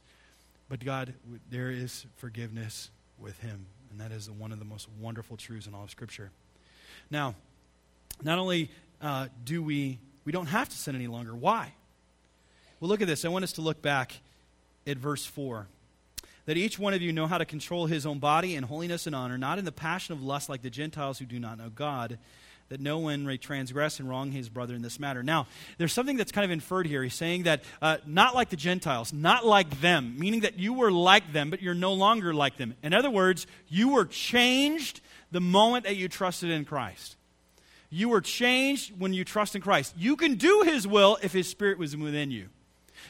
[0.67, 1.13] But God,
[1.49, 3.67] there is forgiveness with Him.
[3.91, 6.31] And that is one of the most wonderful truths in all of Scripture.
[7.09, 7.35] Now,
[8.23, 11.35] not only uh, do we, we don't have to sin any longer.
[11.35, 11.73] Why?
[12.79, 13.25] Well, look at this.
[13.25, 14.13] I want us to look back
[14.87, 15.67] at verse 4.
[16.45, 19.15] That each one of you know how to control his own body in holiness and
[19.15, 22.17] honor, not in the passion of lust like the Gentiles who do not know God,
[22.71, 25.21] that no one may transgress and wrong his brother in this matter.
[25.21, 25.45] Now,
[25.77, 27.03] there's something that's kind of inferred here.
[27.03, 30.89] He's saying that uh, not like the Gentiles, not like them, meaning that you were
[30.89, 32.75] like them, but you're no longer like them.
[32.81, 37.17] In other words, you were changed the moment that you trusted in Christ.
[37.89, 39.93] You were changed when you trust in Christ.
[39.97, 42.47] You can do his will if his spirit was within you.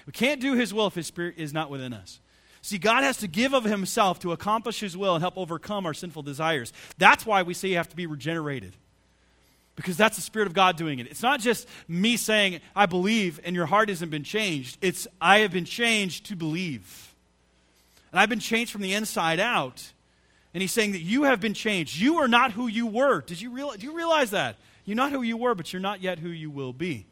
[0.08, 2.20] We can't do his will if his spirit is not within us.
[2.64, 5.94] See, God has to give of himself to accomplish his will and help overcome our
[5.94, 6.74] sinful desires.
[6.98, 8.76] That's why we say you have to be regenerated
[9.76, 11.08] because that's the Spirit of God doing it.
[11.08, 14.78] It's not just me saying, I believe, and your heart hasn't been changed.
[14.82, 17.16] It's, I have been changed to believe.
[18.12, 19.92] And I've been changed from the inside out.
[20.54, 21.98] And he's saying that you have been changed.
[21.98, 23.22] You are not who you were.
[23.22, 24.58] Did you realize, do you realize that?
[24.84, 27.06] You're not who you were, but you're not yet who you will be.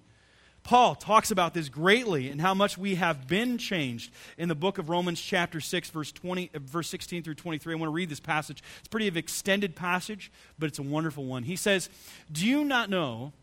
[0.69, 4.77] Paul talks about this greatly and how much we have been changed in the book
[4.77, 7.73] of Romans, chapter 6, verse, 20, uh, verse 16 through 23.
[7.73, 8.61] I want to read this passage.
[8.77, 11.41] It's pretty of extended passage, but it's a wonderful one.
[11.41, 11.89] He says,
[12.31, 13.33] Do you not know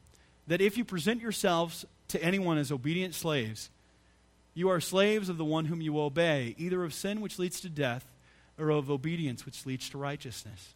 [0.46, 3.70] that if you present yourselves to anyone as obedient slaves,
[4.54, 7.68] you are slaves of the one whom you obey, either of sin which leads to
[7.68, 8.06] death
[8.56, 10.75] or of obedience which leads to righteousness?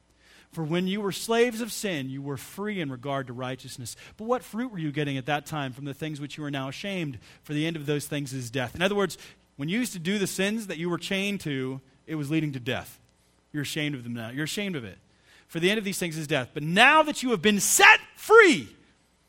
[0.51, 3.95] For when you were slaves of sin, you were free in regard to righteousness.
[4.17, 6.51] But what fruit were you getting at that time from the things which you are
[6.51, 7.19] now ashamed?
[7.43, 8.75] For the end of those things is death.
[8.75, 9.17] In other words,
[9.55, 12.51] when you used to do the sins that you were chained to, it was leading
[12.53, 12.99] to death.
[13.53, 14.29] You're ashamed of them now.
[14.29, 14.97] You're ashamed of it.
[15.47, 16.49] For the end of these things is death.
[16.53, 18.69] But now that you have been set free,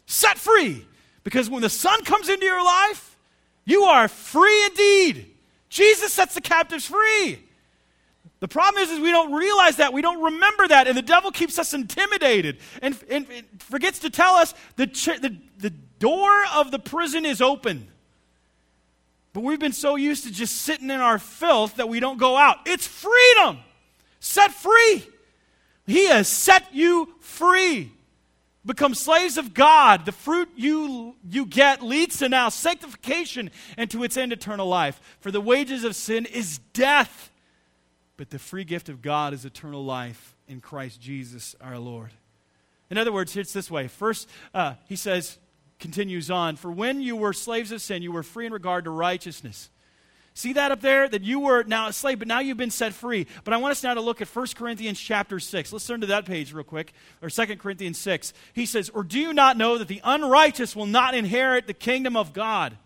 [0.07, 0.87] set free,
[1.25, 3.17] because when the Son comes into your life,
[3.65, 5.27] you are free indeed.
[5.69, 7.39] Jesus sets the captives free.
[8.41, 9.93] The problem is, is we don't realize that.
[9.93, 10.89] We don't remember that.
[10.89, 15.21] And the devil keeps us intimidated and, and, and forgets to tell us the, ch-
[15.21, 17.87] the, the door of the prison is open.
[19.33, 22.37] But we've been so used to just sitting in our filth that we don't go
[22.37, 22.59] out.
[22.67, 23.61] It's freedom
[24.23, 25.05] set free.
[25.87, 27.93] He has set you free.
[28.65, 30.07] Become slaves of God.
[30.07, 35.01] The fruit you, you get leads to now sanctification and to its end eternal life.
[35.21, 37.32] For the wages of sin is death,
[38.17, 42.11] but the free gift of God is eternal life in Christ Jesus our Lord.
[42.91, 43.89] In other words, it's this way.
[43.89, 45.39] First, uh, he says,
[45.79, 48.91] continues on, for when you were slaves of sin, you were free in regard to
[48.91, 49.71] righteousness.
[50.35, 51.09] See that up there?
[51.09, 53.27] That you were now a slave, but now you've been set free.
[53.45, 55.73] But I want us now to look at 1 Corinthians chapter 6.
[55.73, 58.33] Let's turn to that page real quick, or 2 Corinthians 6.
[58.55, 62.17] He says, Or do you not know that the unrighteous will not inherit the kingdom
[62.17, 62.79] of God?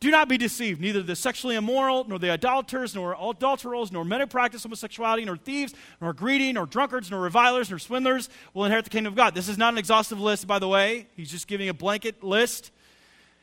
[0.00, 0.80] Do not be deceived.
[0.80, 5.36] Neither the sexually immoral, nor the idolaters, nor adulterers, nor men who practice homosexuality, nor
[5.36, 9.34] thieves, nor greedy, nor drunkards, nor revilers, nor swindlers will inherit the kingdom of God.
[9.34, 11.08] This is not an exhaustive list, by the way.
[11.16, 12.70] He's just giving a blanket list.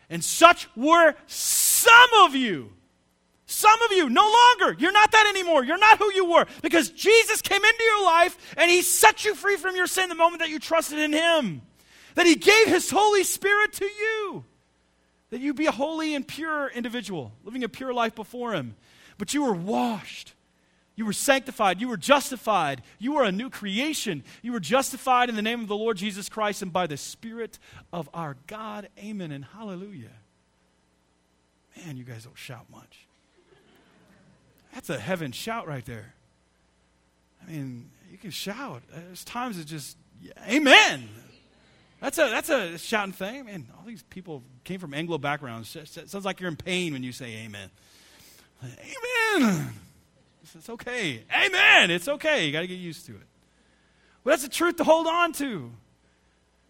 [0.10, 2.72] And such were some of you.
[3.48, 4.76] Some of you, no longer.
[4.80, 5.64] You're not that anymore.
[5.64, 9.36] You're not who you were because Jesus came into your life and He set you
[9.36, 11.62] free from your sin the moment that you trusted in Him.
[12.16, 14.46] That He gave His Holy Spirit to you.
[15.32, 18.76] That you be a holy and pure individual, living a pure life before Him.
[19.18, 20.34] But you were washed.
[20.96, 21.82] You were sanctified.
[21.82, 22.82] You were justified.
[23.00, 24.24] You were a new creation.
[24.42, 27.60] You were justified in the name of the Lord Jesus Christ and by the Spirit
[27.92, 28.88] of our God.
[29.00, 30.12] Amen and hallelujah.
[31.76, 33.08] Man, you guys don't shout much.
[34.74, 36.14] That's a heaven shout right there.
[37.42, 38.84] I mean, you can shout.
[38.94, 41.10] There's times it just, yeah, amen.
[42.06, 43.46] That's a, that's a shouting thing.
[43.46, 45.76] Man, all these people came from Anglo backgrounds.
[45.76, 47.72] It sounds like you're in pain when you say amen.
[48.64, 49.74] Amen.
[50.54, 51.24] It's okay.
[51.36, 51.90] Amen.
[51.90, 52.46] It's okay.
[52.46, 53.26] You got to get used to it.
[54.24, 55.72] But that's the truth to hold on to.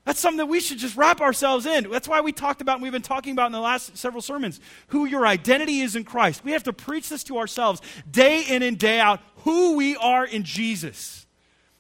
[0.06, 1.92] That's something that we should just wrap ourselves in.
[1.92, 4.62] That's why we talked about, and we've been talking about in the last several sermons,
[4.88, 6.46] who your identity is in Christ.
[6.46, 10.26] We have to preach this to ourselves day in and day out, who we are
[10.26, 11.25] in Jesus.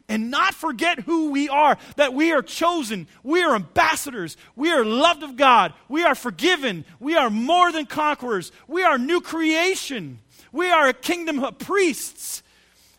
[0.07, 4.85] And not forget who we are, that we are chosen, we are ambassadors, we are
[4.85, 10.19] loved of God, we are forgiven, we are more than conquerors, we are new creation,
[10.51, 12.43] we are a kingdom of priests.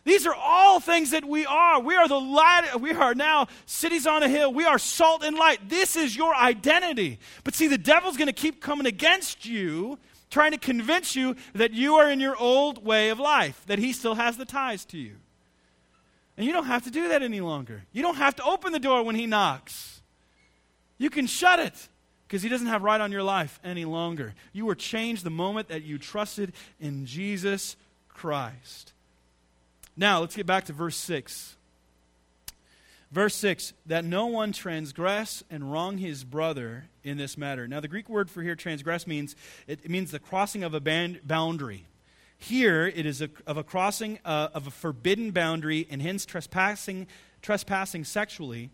[0.03, 1.81] These are all things that we are.
[1.81, 2.79] We are the light.
[2.79, 4.53] We are now cities on a hill.
[4.53, 5.67] We are salt and light.
[5.67, 7.19] This is your identity.
[7.43, 11.73] But see, the devil's going to keep coming against you, trying to convince you that
[11.73, 14.97] you are in your old way of life, that he still has the ties to
[14.97, 15.17] you.
[16.37, 17.83] And you don't have to do that any longer.
[17.91, 20.01] You don't have to open the door when he knocks.
[20.99, 21.89] You can shut it
[22.27, 24.35] because he doesn't have right on your life any longer.
[24.53, 27.75] You were changed the moment that you trusted in Jesus
[28.09, 28.93] Christ.
[29.95, 31.55] Now, let's get back to verse 6.
[33.11, 37.67] Verse 6 that no one transgress and wrong his brother in this matter.
[37.67, 40.81] Now, the Greek word for here, transgress, means it, means the crossing of a
[41.25, 41.85] boundary.
[42.37, 47.07] Here, it is a, of a crossing uh, of a forbidden boundary and hence trespassing,
[47.41, 48.69] trespassing sexually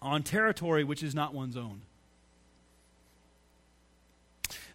[0.00, 1.82] on territory which is not one's own.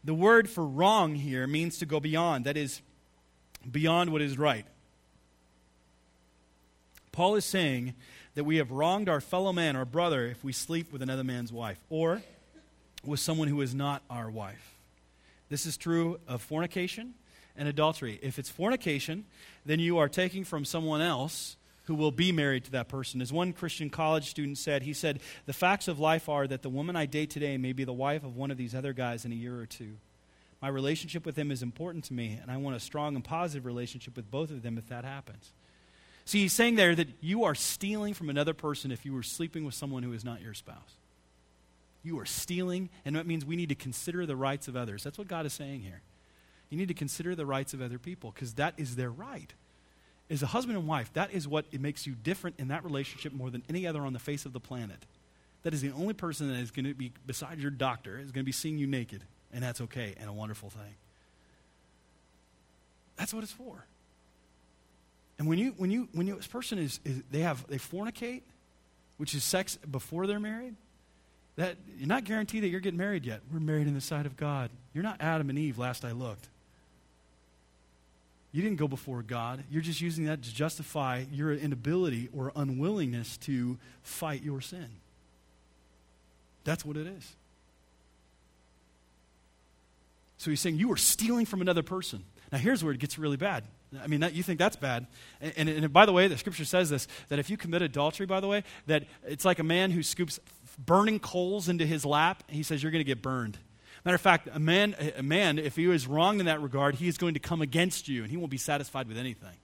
[0.04, 2.82] The word for wrong here means to go beyond, that is,
[3.70, 4.66] beyond what is right.
[7.13, 7.94] Paul is saying
[8.36, 11.54] that we have wronged our fellow man, our brother, if we sleep with another man's
[11.54, 12.22] wife or
[13.06, 14.75] with someone who is not our wife.
[15.50, 17.13] This is true of fornication
[17.58, 18.19] and adultery.
[18.21, 19.25] If it's fornication,
[19.65, 23.21] then you are taking from someone else who will be married to that person.
[23.21, 26.69] As one Christian college student said, he said, The facts of life are that the
[26.69, 29.31] woman I date today may be the wife of one of these other guys in
[29.31, 29.97] a year or two.
[30.62, 33.65] My relationship with him is important to me, and I want a strong and positive
[33.65, 35.51] relationship with both of them if that happens.
[36.23, 39.65] See, he's saying there that you are stealing from another person if you were sleeping
[39.65, 40.97] with someone who is not your spouse.
[42.01, 45.04] You are stealing, and that means we need to consider the rights of others.
[45.04, 46.01] That's what God is saying here.
[46.74, 49.54] You need to consider the rights of other people because that is their right.
[50.28, 53.32] As a husband and wife, that is what it makes you different in that relationship
[53.32, 55.06] more than any other on the face of the planet.
[55.62, 58.42] That is the only person that is going to be, besides your doctor, is going
[58.42, 59.24] to be seeing you naked.
[59.54, 60.96] And that's okay and a wonderful thing.
[63.17, 63.86] That's what it's for.
[65.38, 68.42] And when you when you when you, this person is, is they have they fornicate,
[69.17, 70.74] which is sex before they're married,
[71.56, 73.42] that you're not guaranteed that you're getting married yet.
[73.54, 74.71] We're married in the sight of God.
[74.92, 76.50] You're not Adam and Eve, last I looked.
[78.54, 79.63] You didn't go before God.
[79.69, 84.87] You're just using that to justify your inability or unwillingness to fight your sin.
[86.63, 87.35] That's what it is.
[90.37, 92.23] So he's saying you are stealing from another person.
[92.51, 93.63] Now, here's where it gets really bad.
[94.01, 95.08] I mean, that, you think that's bad.
[95.41, 98.27] And, and, and, by the way, the scripture says this that if you commit adultery,
[98.27, 100.39] by the way, that it's like a man who scoops
[100.77, 102.43] burning coals into his lap.
[102.47, 103.58] He says, You're going to get burned.
[104.06, 107.08] Matter of fact, a man, a man, if he is wrong in that regard, he
[107.08, 109.56] is going to come against you and he won't be satisfied with anything.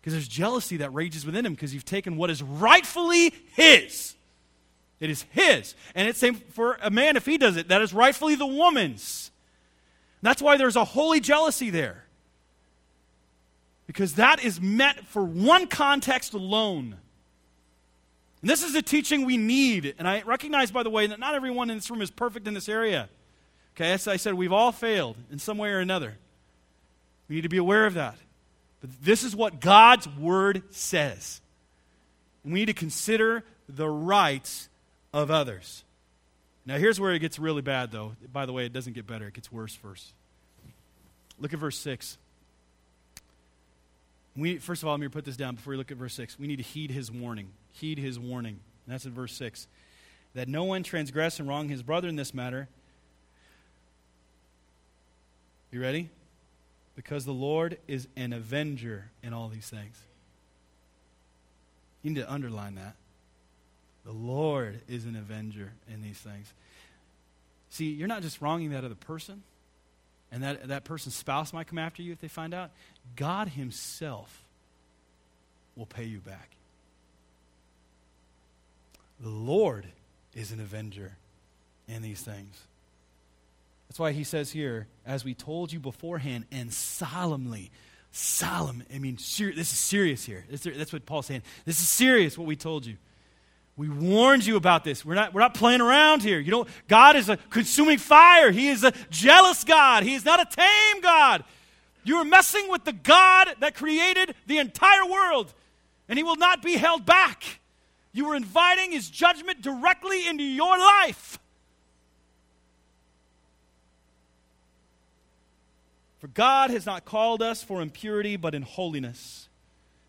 [0.00, 4.14] Because there's jealousy that rages within him because you've taken what is rightfully his.
[5.00, 5.74] It is his.
[5.94, 7.68] And it's same for a man if he does it.
[7.68, 9.30] That is rightfully the woman's.
[10.20, 12.04] That's why there's a holy jealousy there.
[13.86, 16.96] Because that is meant for one context alone.
[18.40, 19.94] And this is a teaching we need.
[19.98, 22.54] And I recognize, by the way, that not everyone in this room is perfect in
[22.54, 23.08] this area.
[23.76, 26.16] Okay, as I said, we've all failed in some way or another.
[27.28, 28.16] We need to be aware of that.
[28.80, 31.40] But this is what God's Word says.
[32.44, 34.68] And we need to consider the rights
[35.12, 35.84] of others.
[36.64, 38.12] Now, here's where it gets really bad, though.
[38.32, 40.12] By the way, it doesn't get better, it gets worse first.
[41.40, 42.18] Look at verse 6.
[44.38, 46.38] We, first of all, let me put this down before we look at verse 6.
[46.38, 47.50] We need to heed his warning.
[47.72, 48.60] Heed his warning.
[48.86, 49.66] And that's in verse 6.
[50.34, 52.68] That no one transgress and wrong his brother in this matter.
[55.72, 56.08] You ready?
[56.94, 59.98] Because the Lord is an avenger in all these things.
[62.02, 62.94] You need to underline that.
[64.04, 66.52] The Lord is an avenger in these things.
[67.70, 69.42] See, you're not just wronging that other person,
[70.30, 72.70] and that, that person's spouse might come after you if they find out.
[73.16, 74.44] God Himself
[75.76, 76.50] will pay you back.
[79.20, 79.86] The Lord
[80.34, 81.16] is an avenger
[81.88, 82.62] in these things.
[83.88, 87.70] That's why he says here, as we told you beforehand, and solemnly,
[88.12, 88.82] solemn.
[88.94, 90.44] I mean, ser- this is serious here.
[90.50, 91.42] That's what Paul's saying.
[91.64, 92.96] This is serious, what we told you.
[93.78, 95.04] We warned you about this.
[95.04, 96.40] We're not, we're not playing around here.
[96.40, 98.50] You know, God is a consuming fire.
[98.50, 100.02] He is a jealous God.
[100.02, 101.44] He is not a tame God.
[102.02, 105.54] You are messing with the God that created the entire world,
[106.08, 107.60] and He will not be held back.
[108.12, 111.38] You are inviting His judgment directly into your life.
[116.18, 119.48] For God has not called us for impurity, but in holiness.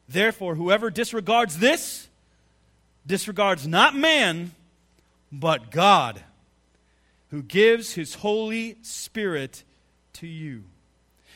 [0.08, 2.09] Therefore, whoever disregards this,
[3.10, 4.52] disregards not man,
[5.32, 6.24] but God,
[7.30, 9.64] who gives his Holy Spirit
[10.14, 10.64] to you.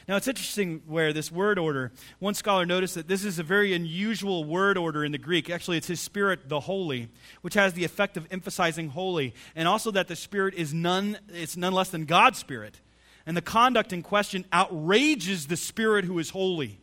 [0.07, 3.73] Now, it's interesting where this word order, one scholar noticed that this is a very
[3.73, 5.49] unusual word order in the Greek.
[5.49, 7.09] Actually, it's his spirit, the holy,
[7.41, 11.57] which has the effect of emphasizing holy, and also that the spirit is none, it's
[11.57, 12.81] none less than God's spirit.
[13.25, 16.81] And the conduct in question outrages the spirit who is holy.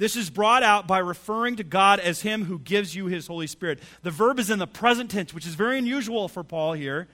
[0.00, 3.46] This is brought out by referring to God as Him who gives you His Holy
[3.46, 3.80] Spirit.
[4.02, 7.06] The verb is in the present tense, which is very unusual for Paul here.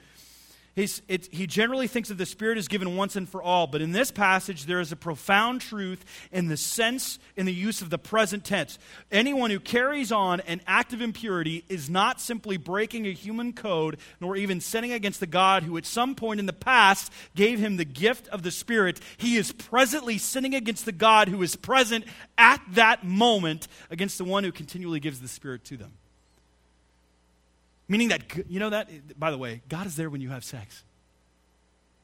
[0.77, 4.11] He generally thinks that the Spirit is given once and for all, but in this
[4.11, 8.45] passage, there is a profound truth in the sense, in the use of the present
[8.45, 8.79] tense.
[9.11, 13.97] Anyone who carries on an act of impurity is not simply breaking a human code,
[14.21, 17.79] nor even sinning against the God who at some point in the past gave him
[17.79, 19.01] the gift of the Spirit.
[19.17, 22.05] He is presently sinning against the God who is present
[22.37, 25.93] at that moment against the one who continually gives the Spirit to them.
[27.89, 30.45] Meaning that, you know that, eh, by the way, God is there when you have
[30.45, 30.83] sex.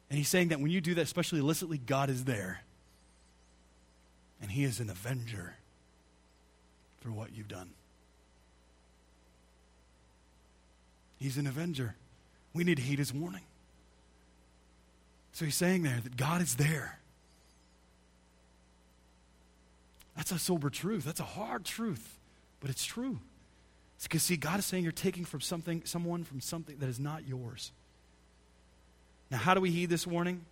[0.08, 2.62] And he's saying that when you do that, especially illicitly, God is there.
[4.40, 5.56] And he is an avenger
[7.00, 7.70] for what you've done.
[11.18, 11.94] He's an avenger.
[12.52, 13.42] We need to heed his warning.
[15.32, 16.98] So he's saying there that God is there.
[20.16, 21.04] That's a sober truth.
[21.04, 22.18] That's a hard truth,
[22.60, 23.18] but it's true.
[24.02, 27.26] Because, see, God is saying you're taking from something, someone from something that is not
[27.26, 27.72] yours.
[29.30, 30.44] Now, how do we heed this warning?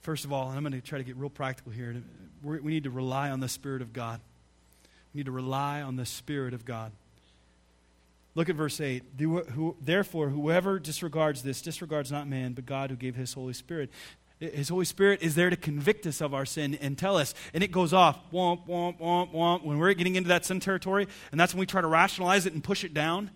[0.00, 2.02] First of all, and I'm going to try to get real practical here,
[2.42, 4.20] we need to rely on the Spirit of God.
[5.12, 6.92] We need to rely on the Spirit of God.
[8.34, 9.02] Look at verse 8.
[9.84, 13.90] Therefore, whoever disregards this disregards not man, but God who gave his Holy Spirit.
[14.40, 17.34] His Holy Spirit is there to convict us of our sin and tell us.
[17.52, 21.06] And it goes off, womp, womp, womp, womp, when we're getting into that sin territory.
[21.30, 23.30] And that's when we try to rationalize it and push it down.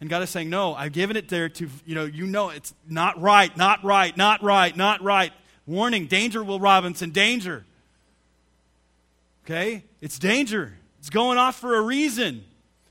[0.00, 2.74] And God is saying, No, I've given it there to, you know, you know it's
[2.86, 5.32] not right, not right, not right, not right.
[5.66, 7.64] Warning, danger, Will Robinson, danger.
[9.46, 9.84] Okay?
[10.02, 10.76] It's danger.
[10.98, 12.44] It's going off for a reason.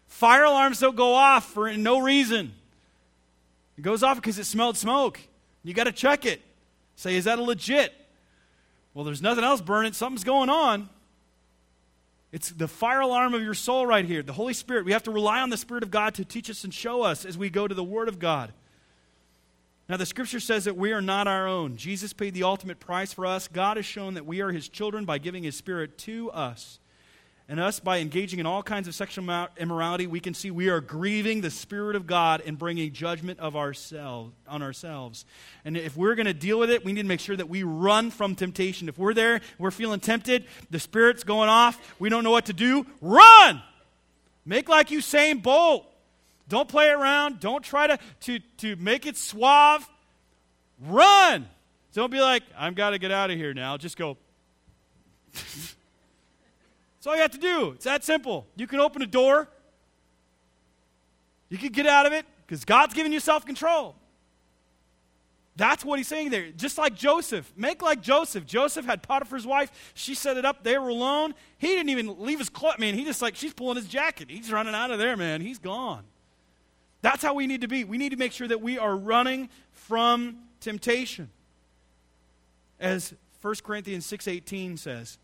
[0.07, 2.53] Fire alarms don't go off for no reason.
[3.77, 5.19] It goes off because it smelled smoke.
[5.63, 6.41] You got to check it.
[6.95, 7.93] Say, is that a legit?
[8.93, 9.93] Well, there's nothing else burning.
[9.93, 10.89] Something's going on.
[12.31, 14.23] It's the fire alarm of your soul right here.
[14.23, 14.85] The Holy Spirit.
[14.85, 17.25] We have to rely on the Spirit of God to teach us and show us
[17.25, 18.53] as we go to the Word of God.
[19.89, 21.75] Now, the scripture says that we are not our own.
[21.75, 23.47] Jesus paid the ultimate price for us.
[23.47, 26.79] God has shown that we are his children by giving his spirit to us.
[27.49, 30.79] And us, by engaging in all kinds of sexual immorality, we can see we are
[30.79, 35.25] grieving the Spirit of God and bringing judgment of ourselves, on ourselves.
[35.65, 37.63] And if we're going to deal with it, we need to make sure that we
[37.63, 38.87] run from temptation.
[38.87, 42.53] If we're there, we're feeling tempted, the Spirit's going off, we don't know what to
[42.53, 43.61] do, run!
[44.45, 45.85] Make like Usain Bolt.
[46.47, 47.39] Don't play around.
[47.39, 49.87] Don't try to, to, to make it suave.
[50.81, 51.47] Run.
[51.93, 53.77] Don't be like, I've got to get out of here now.
[53.77, 54.17] Just go.
[57.03, 57.71] That's all you have to do.
[57.71, 58.47] It's that simple.
[58.55, 59.49] You can open a door.
[61.49, 63.97] You can get out of it because God's giving you self control.
[65.57, 66.49] That's what he's saying there.
[66.51, 67.51] Just like Joseph.
[67.57, 68.45] Make like Joseph.
[68.45, 69.69] Joseph had Potiphar's wife.
[69.93, 70.63] She set it up.
[70.63, 71.35] They were alone.
[71.57, 72.79] He didn't even leave his clothes.
[72.79, 74.29] Man, he just like, she's pulling his jacket.
[74.29, 75.41] He's running out of there, man.
[75.41, 76.05] He's gone.
[77.01, 77.83] That's how we need to be.
[77.83, 81.29] We need to make sure that we are running from temptation.
[82.79, 85.17] As 1 Corinthians 6:18 says,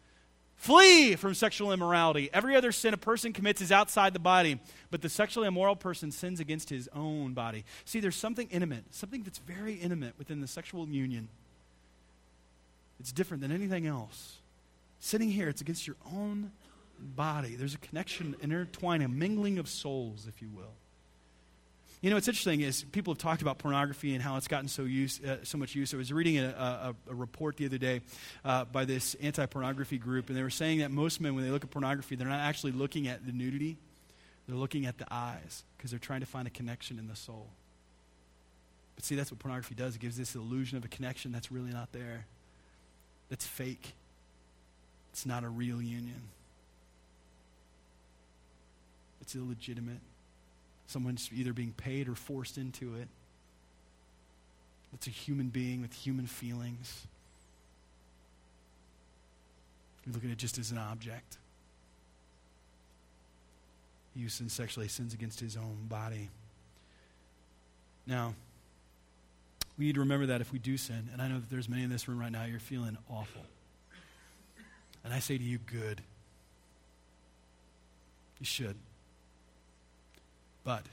[0.59, 2.29] Flee from sexual immorality.
[2.33, 4.59] Every other sin a person commits is outside the body,
[4.91, 7.63] but the sexually immoral person sins against his own body.
[7.85, 11.29] See, there's something intimate, something that's very intimate within the sexual union.
[12.99, 14.35] It's different than anything else.
[14.99, 16.51] Sitting here, it's against your own
[16.99, 17.55] body.
[17.55, 20.73] There's a connection, intertwine, a mingling of souls, if you will.
[22.01, 24.83] You know, what's interesting is people have talked about pornography and how it's gotten so,
[24.83, 25.93] use, uh, so much use.
[25.93, 27.99] I was reading a, a, a report the other day
[28.45, 31.49] uh, by this anti pornography group, and they were saying that most men, when they
[31.49, 33.77] look at pornography, they're not actually looking at the nudity,
[34.47, 37.47] they're looking at the eyes because they're trying to find a connection in the soul.
[38.95, 39.95] But see, that's what pornography does.
[39.95, 42.25] It gives this illusion of a connection that's really not there,
[43.29, 43.91] that's fake,
[45.11, 46.21] it's not a real union,
[49.19, 49.99] it's illegitimate.
[50.89, 53.07] Someone's either being paid or forced into it.
[54.91, 57.05] It's a human being with human feelings.
[60.03, 61.37] We look at it just as an object.
[64.15, 66.31] He who sins sexually sins against his own body.
[68.07, 68.33] Now,
[69.77, 71.83] we need to remember that if we do sin, and I know that there's many
[71.83, 73.43] in this room right now, you're feeling awful.
[75.03, 76.01] And I say to you, good.
[78.39, 78.75] You should.
[80.63, 80.85] But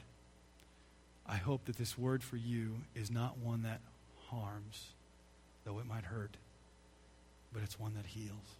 [1.27, 3.81] I hope that this word for you is not one that
[4.29, 4.87] harms,
[5.65, 6.37] though it might hurt,
[7.53, 8.55] but it's one that heals.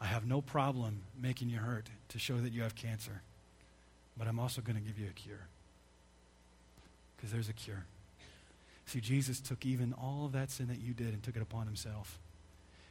[0.00, 3.20] I have no problem making you hurt to show that you have cancer,
[4.16, 5.46] but I'm also going to give you a cure.
[7.16, 7.84] Because there's a cure.
[8.86, 11.66] See, Jesus took even all of that sin that you did and took it upon
[11.66, 12.18] himself.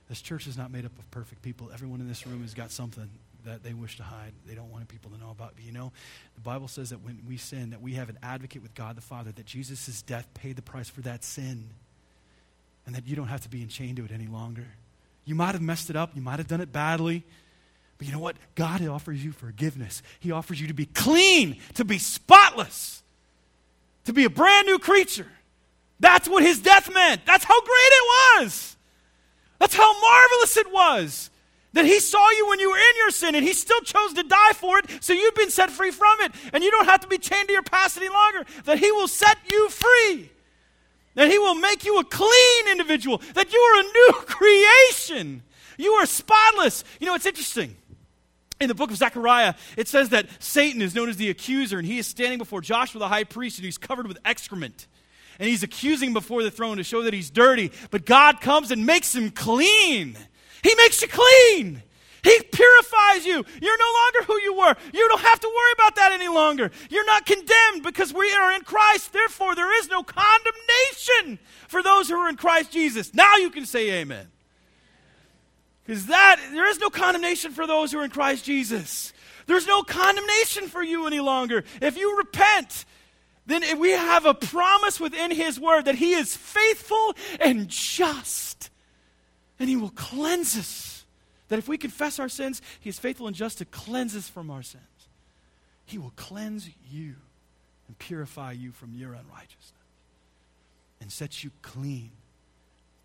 [0.08, 1.72] This church is not made up of perfect people.
[1.74, 3.10] Everyone in this room has got something
[3.46, 4.34] that they wish to hide.
[4.48, 5.54] They don't want people to know about.
[5.56, 5.92] But you know,
[6.36, 9.02] the Bible says that when we sin, that we have an advocate with God the
[9.02, 11.70] Father, that Jesus' death paid the price for that sin.
[12.86, 14.66] And that you don't have to be enchained to it any longer.
[15.24, 17.24] You might have messed it up, you might have done it badly.
[18.00, 18.38] But you know what?
[18.56, 20.02] God offers you forgiveness.
[20.20, 23.04] He offers you to be clean, to be spotless,
[24.06, 25.28] to be a brand new creature.
[26.00, 27.26] That's what his death meant.
[27.26, 28.04] That's how great it
[28.38, 28.78] was.
[29.60, 31.30] That's how marvelous it was.
[31.74, 34.24] That he saw you when you were in your sin and he still chose to
[34.24, 36.32] die for it, so you've been set free from it.
[36.52, 38.46] And you don't have to be chained to your past any longer.
[38.66, 40.32] That he will set you free.
[41.14, 43.22] That he will make you a clean individual.
[43.36, 45.44] That you are a new creation.
[45.78, 46.84] You are spotless.
[47.00, 47.76] You know, it's interesting.
[48.60, 51.88] In the book of Zechariah, it says that Satan is known as the accuser, and
[51.88, 54.88] he is standing before Joshua the high priest, and he's covered with excrement.
[55.40, 57.72] And he's accusing before the throne to show that he's dirty.
[57.92, 60.18] But God comes and makes him clean.
[60.64, 61.84] He makes you clean.
[62.22, 63.46] He purifies you.
[63.62, 64.76] You're no longer who you were.
[64.94, 66.70] You don't have to worry about that any longer.
[66.90, 69.14] You're not condemned because we are in Christ.
[69.14, 73.14] Therefore, there is no condemnation for those who are in Christ Jesus.
[73.14, 74.28] Now you can say amen.
[75.86, 79.14] Because that, there is no condemnation for those who are in Christ Jesus.
[79.48, 81.64] There's no condemnation for you any longer.
[81.82, 82.86] If you repent,
[83.48, 88.70] then we have a promise within His Word that He is faithful and just,
[89.60, 91.06] and He will cleanse us.
[91.50, 94.50] That if we confess our sins, He is faithful and just to cleanse us from
[94.50, 94.84] our sins.
[95.86, 97.16] He will cleanse you
[97.88, 99.74] and purify you from your unrighteousness
[101.02, 102.12] and set you clean,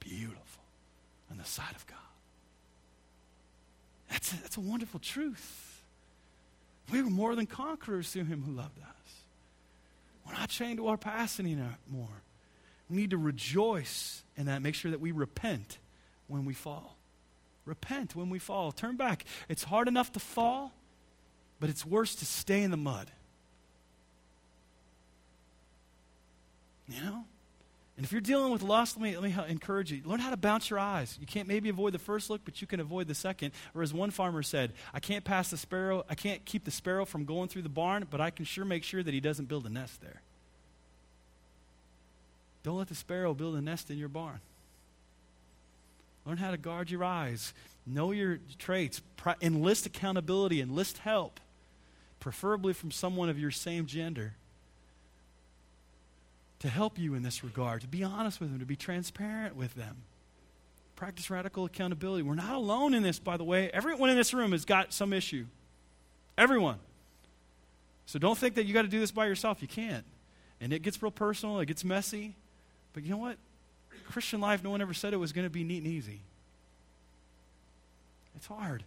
[0.00, 0.62] beautiful
[1.30, 1.96] on the sight of God.
[4.10, 5.82] That's a, that's a wonderful truth.
[6.92, 9.14] We were more than conquerors through him who loved us.
[10.26, 11.72] We're not chained to our past anymore.
[12.90, 14.62] We need to rejoice in that.
[14.62, 15.78] Make sure that we repent
[16.28, 16.96] when we fall.
[17.64, 18.72] Repent when we fall.
[18.72, 19.24] Turn back.
[19.48, 20.72] It's hard enough to fall,
[21.60, 23.10] but it's worse to stay in the mud.
[26.88, 27.24] You know?
[27.96, 30.02] And if you're dealing with lust, let me, let me encourage you.
[30.04, 31.16] Learn how to bounce your eyes.
[31.20, 33.52] You can't maybe avoid the first look, but you can avoid the second.
[33.72, 37.04] Or as one farmer said, I can't pass the sparrow, I can't keep the sparrow
[37.04, 39.64] from going through the barn, but I can sure make sure that he doesn't build
[39.64, 40.22] a nest there.
[42.64, 44.40] Don't let the sparrow build a nest in your barn.
[46.26, 47.52] Learn how to guard your eyes.
[47.86, 49.02] Know your traits.
[49.42, 50.60] enlist accountability.
[50.60, 51.40] Enlist help,
[52.20, 54.34] preferably from someone of your same gender
[56.64, 59.74] to help you in this regard, to be honest with them, to be transparent with
[59.74, 59.96] them.
[60.96, 62.22] Practice radical accountability.
[62.22, 63.68] We're not alone in this, by the way.
[63.74, 65.44] Everyone in this room has got some issue.
[66.38, 66.78] Everyone.
[68.06, 69.60] So don't think that you got to do this by yourself.
[69.60, 70.04] You can't.
[70.58, 72.34] And it gets real personal, it gets messy.
[72.94, 73.36] But you know what?
[74.14, 76.20] Christian life, no one ever said it was going to be neat and easy.
[78.36, 78.84] It's hard.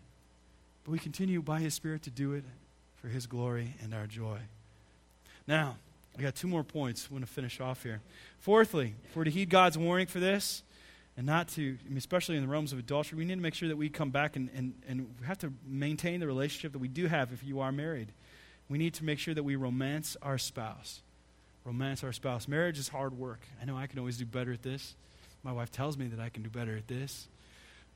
[0.86, 2.46] But we continue by His Spirit to do it
[3.02, 4.38] for His glory and our joy.
[5.46, 5.76] Now,
[6.18, 7.10] I got two more points.
[7.12, 8.00] I want to finish off here.
[8.40, 10.64] Fourthly, we're to heed God's warning for this,
[11.18, 13.76] and not to, especially in the realms of adultery, we need to make sure that
[13.76, 17.08] we come back and, and, and we have to maintain the relationship that we do
[17.08, 18.08] have if you are married.
[18.70, 21.02] We need to make sure that we romance our spouse.
[21.66, 22.48] Romance our spouse.
[22.48, 23.42] Marriage is hard work.
[23.62, 24.96] I know I can always do better at this.
[25.48, 27.30] My wife tells me that I can do better at this.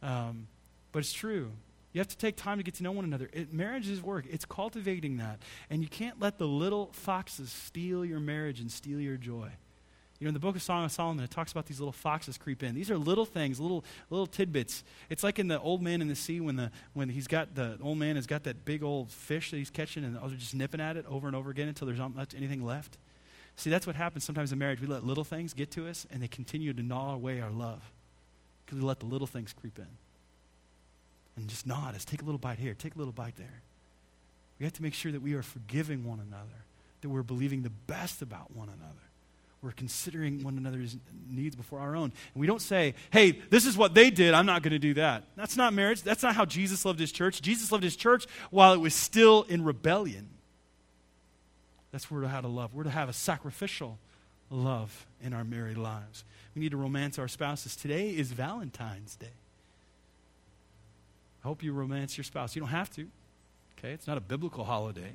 [0.02, 0.48] Um,
[0.94, 1.52] but it's true.
[1.92, 3.30] You have to take time to get to know one another.
[3.34, 5.42] It, marriage is work, it's cultivating that.
[5.70, 9.50] And you can't let the little foxes steal your marriage and steal your joy.
[10.18, 12.38] You know, in the book of Song of Solomon, it talks about these little foxes
[12.38, 12.74] creep in.
[12.74, 14.86] These are little things, little little tidbits.
[15.10, 17.78] It's like in the old man in the sea when the when he's got the
[17.82, 20.56] old man has got that big old fish that he's catching, and the others just
[20.56, 22.98] nipping at it over and over again until there's not much anything left.
[23.56, 24.82] See, that's what happens sometimes in marriage.
[24.82, 27.82] We let little things get to us, and they continue to gnaw away our love
[28.66, 29.88] because we let the little things creep in
[31.36, 32.06] and just nod us.
[32.06, 33.62] Take a little bite here, take a little bite there.
[34.60, 36.66] We have to make sure that we are forgiving one another,
[37.02, 39.02] that we're believing the best about one another.
[39.62, 40.98] We're considering one another's
[41.30, 42.06] needs before our own.
[42.06, 44.96] And we don't say, hey, this is what they did, I'm not going to do
[44.96, 45.24] that.
[45.36, 46.02] That's not marriage.
[46.02, 47.42] That's not how Jesus loved his church.
[47.42, 50.30] Jesus loved his church while it was still in rebellion.
[51.92, 52.74] That's where we're how to love.
[52.74, 53.98] We're to have a sacrificial
[54.50, 56.24] love in our married lives.
[56.56, 57.76] We need to romance our spouses.
[57.76, 59.28] Today is Valentine's Day.
[61.44, 62.56] I hope you romance your spouse.
[62.56, 63.08] You don't have to.
[63.78, 63.92] Okay?
[63.92, 65.14] It's not a biblical holiday.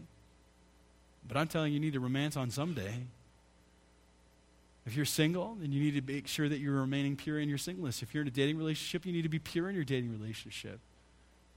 [1.27, 3.05] But I'm telling you, you need to romance on some day.
[4.87, 7.59] If you're single, then you need to make sure that you're remaining pure in your
[7.59, 8.03] singleness.
[8.03, 10.79] If you're in a dating relationship, you need to be pure in your dating relationship.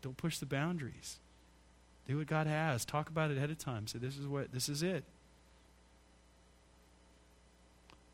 [0.02, 1.18] Don't push the boundaries.
[2.10, 2.86] Do what God has.
[2.86, 3.86] Talk about it ahead of time.
[3.86, 5.04] Say, this is what this is it.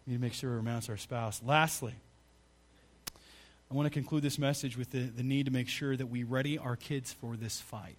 [0.06, 1.42] We need to make sure we romance our spouse.
[1.46, 1.94] Lastly,
[3.72, 6.24] I want to conclude this message with the, the need to make sure that we
[6.24, 7.96] ready our kids for this fight.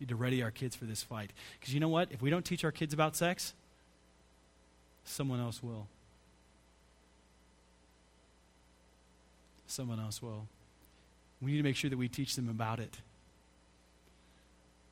[0.00, 1.32] We need to ready our kids for this fight.
[1.60, 2.10] Because you know what?
[2.10, 3.52] If we don't teach our kids about sex,
[5.04, 5.88] someone else will.
[9.66, 10.46] Someone else will.
[11.42, 12.96] We need to make sure that we teach them about it.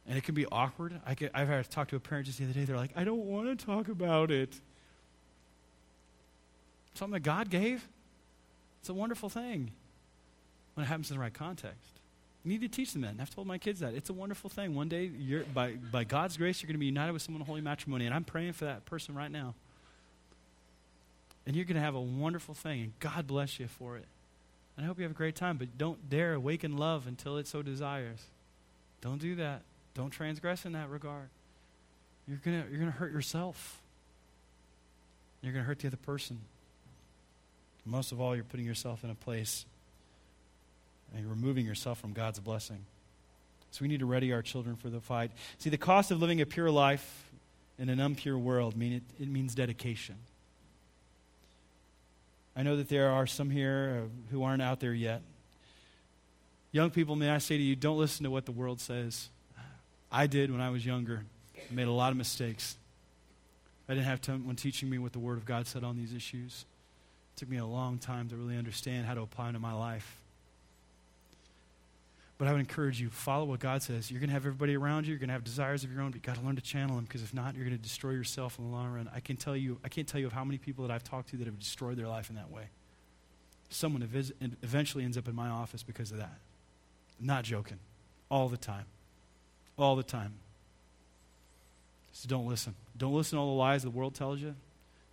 [0.06, 1.00] And it can be awkward.
[1.06, 2.64] I have I've had to talk to a parent just the other day.
[2.64, 4.60] They're like, I don't want to talk about it.
[6.94, 7.88] Something that God gave.
[8.80, 9.70] It's a wonderful thing
[10.74, 12.00] when it happens in the right context.
[12.44, 13.12] You need to teach them that.
[13.12, 13.94] And I've told my kids that.
[13.94, 14.74] It's a wonderful thing.
[14.74, 15.08] One day,
[15.54, 18.06] by, by God's grace, you're going to be united with someone in holy matrimony.
[18.06, 19.54] And I'm praying for that person right now.
[21.46, 22.80] And you're going to have a wonderful thing.
[22.82, 24.06] And God bless you for it.
[24.76, 25.56] And I hope you have a great time.
[25.56, 28.24] But don't dare awaken love until it so desires.
[29.00, 29.62] Don't do that.
[29.94, 31.28] Don't transgress in that regard.
[32.26, 33.80] You're going you're going to hurt yourself.
[35.42, 36.40] You're going to hurt the other person.
[37.84, 39.66] Most of all, you're putting yourself in a place
[41.12, 42.84] and you're removing yourself from God's blessing.
[43.72, 45.32] So we need to ready our children for the fight.
[45.58, 47.30] See, the cost of living a pure life
[47.78, 50.16] in an impure world mean it, it means dedication.
[52.54, 55.22] I know that there are some here uh, who aren't out there yet.
[56.70, 59.30] Young people, may I say to you, don't listen to what the world says.
[60.12, 61.24] I did when I was younger.
[61.56, 62.76] I made a lot of mistakes.
[63.88, 66.66] I didn't have someone teaching me what the Word of God said on these issues.
[67.34, 69.72] It took me a long time to really understand how to apply them to my
[69.72, 70.18] life.
[72.38, 74.10] But I would encourage you, follow what God says.
[74.10, 75.10] You're going to have everybody around you.
[75.10, 76.96] You're going to have desires of your own, but you've got to learn to channel
[76.96, 79.08] them because if not, you're going to destroy yourself in the long run.
[79.14, 81.30] I can tell you, I can't tell you of how many people that I've talked
[81.30, 82.64] to that have destroyed their life in that way.
[83.70, 84.02] Someone
[84.62, 86.36] eventually ends up in my office because of that.
[87.20, 87.78] not joking.
[88.28, 88.84] All the time.
[89.78, 90.34] All the time.
[92.12, 92.74] So don't listen.
[92.96, 94.54] Don't listen to all the lies the world tells you.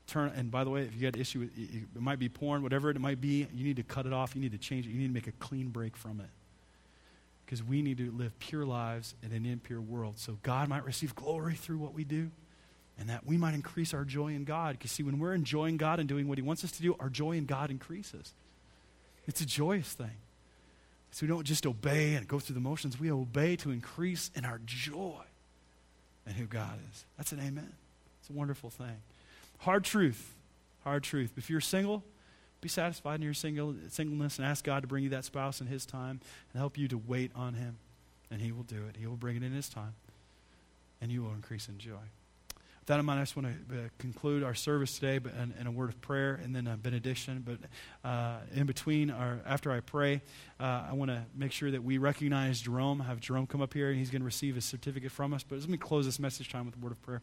[0.07, 2.63] Turn, and by the way, if you got an issue with it might be porn,
[2.63, 4.35] whatever it might be, you need to cut it off.
[4.35, 4.89] You need to change it.
[4.89, 6.29] You need to make a clean break from it
[7.45, 10.19] because we need to live pure lives in an impure world.
[10.19, 12.29] So God might receive glory through what we do
[12.99, 14.77] and that we might increase our joy in God.
[14.77, 17.09] Because, see, when we're enjoying God and doing what He wants us to do, our
[17.09, 18.33] joy in God increases.
[19.25, 20.17] It's a joyous thing.
[21.11, 24.45] So we don't just obey and go through the motions, we obey to increase in
[24.45, 25.23] our joy
[26.25, 27.05] and who God is.
[27.17, 27.73] That's an amen.
[28.21, 29.01] It's a wonderful thing.
[29.59, 30.35] Hard truth.
[30.83, 31.33] Hard truth.
[31.37, 32.03] If you're single,
[32.61, 35.67] be satisfied in your single, singleness and ask God to bring you that spouse in
[35.67, 36.19] His time
[36.53, 37.77] and help you to wait on Him.
[38.31, 38.97] And He will do it.
[38.97, 39.95] He will bring it in His time.
[41.01, 41.95] And you will increase in joy.
[42.89, 45.31] That in mind, I just want to uh, conclude our service today but,
[45.63, 47.45] a word of prayer and then a benediction.
[47.45, 47.59] But
[48.03, 50.23] uh, in between, our, after I pray,
[50.59, 52.99] uh, I want to make sure that we recognize Jerome.
[53.01, 55.43] have Jerome come up here and he's going to receive his certificate from us.
[55.43, 57.21] But let me close this message time with a word of prayer.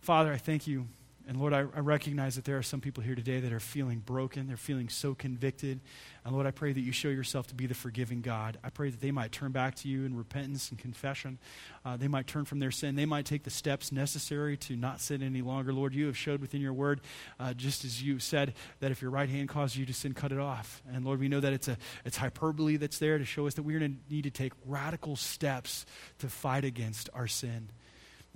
[0.00, 0.88] Father, I thank you
[1.28, 3.98] and Lord, I, I, recognize that there are some people here today that are feeling
[3.98, 4.46] broken.
[4.46, 5.80] They're feeling so convicted.
[6.24, 8.58] And Lord, I pray that you show yourself to be the forgiving God.
[8.64, 11.38] I pray that they might turn back to you in repentance and confession.
[11.84, 12.96] Uh, they might turn from their sin.
[12.96, 15.70] They might take the steps necessary to not sin any longer.
[15.70, 17.02] Lord, you have showed within your word,
[17.38, 20.32] uh, just as you said, that if your right hand causes you to sin, cut
[20.32, 20.82] it off.
[20.90, 21.76] And Lord, we know that it's, a,
[22.06, 25.14] it's hyperbole that's there to show us that we're going to need to take radical
[25.14, 25.84] steps
[26.20, 27.68] to fight against our sin.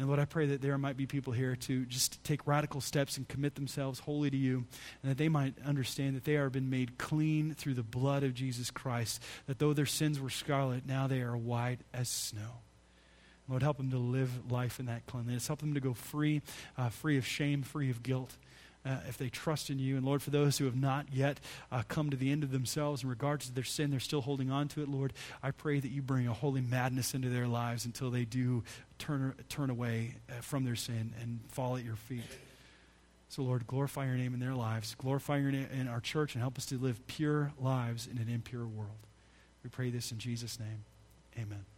[0.03, 3.19] And Lord, I pray that there might be people here to just take radical steps
[3.19, 4.65] and commit themselves wholly to you,
[5.01, 8.35] and that they might understand that they are been made clean through the blood of
[8.35, 12.63] Jesus Christ, that though their sins were scarlet, now they are white as snow.
[13.49, 15.47] Lord, help them to live life in that cleanliness.
[15.47, 16.43] Help them to go free,
[16.77, 18.37] uh, free of shame, free of guilt
[18.85, 19.97] uh, if they trust in you.
[19.97, 23.03] And Lord, for those who have not yet uh, come to the end of themselves
[23.03, 25.13] in regards to their sin, they're still holding on to it, Lord,
[25.43, 28.65] I pray that you bring a holy madness into their lives until they do
[28.99, 32.23] turn, turn away uh, from their sin and fall at your feet.
[33.29, 36.43] So, Lord, glorify your name in their lives, glorify your name in our church, and
[36.43, 38.91] help us to live pure lives in an impure world.
[39.65, 40.85] We pray this in Jesus' name.
[41.39, 41.72] Amen.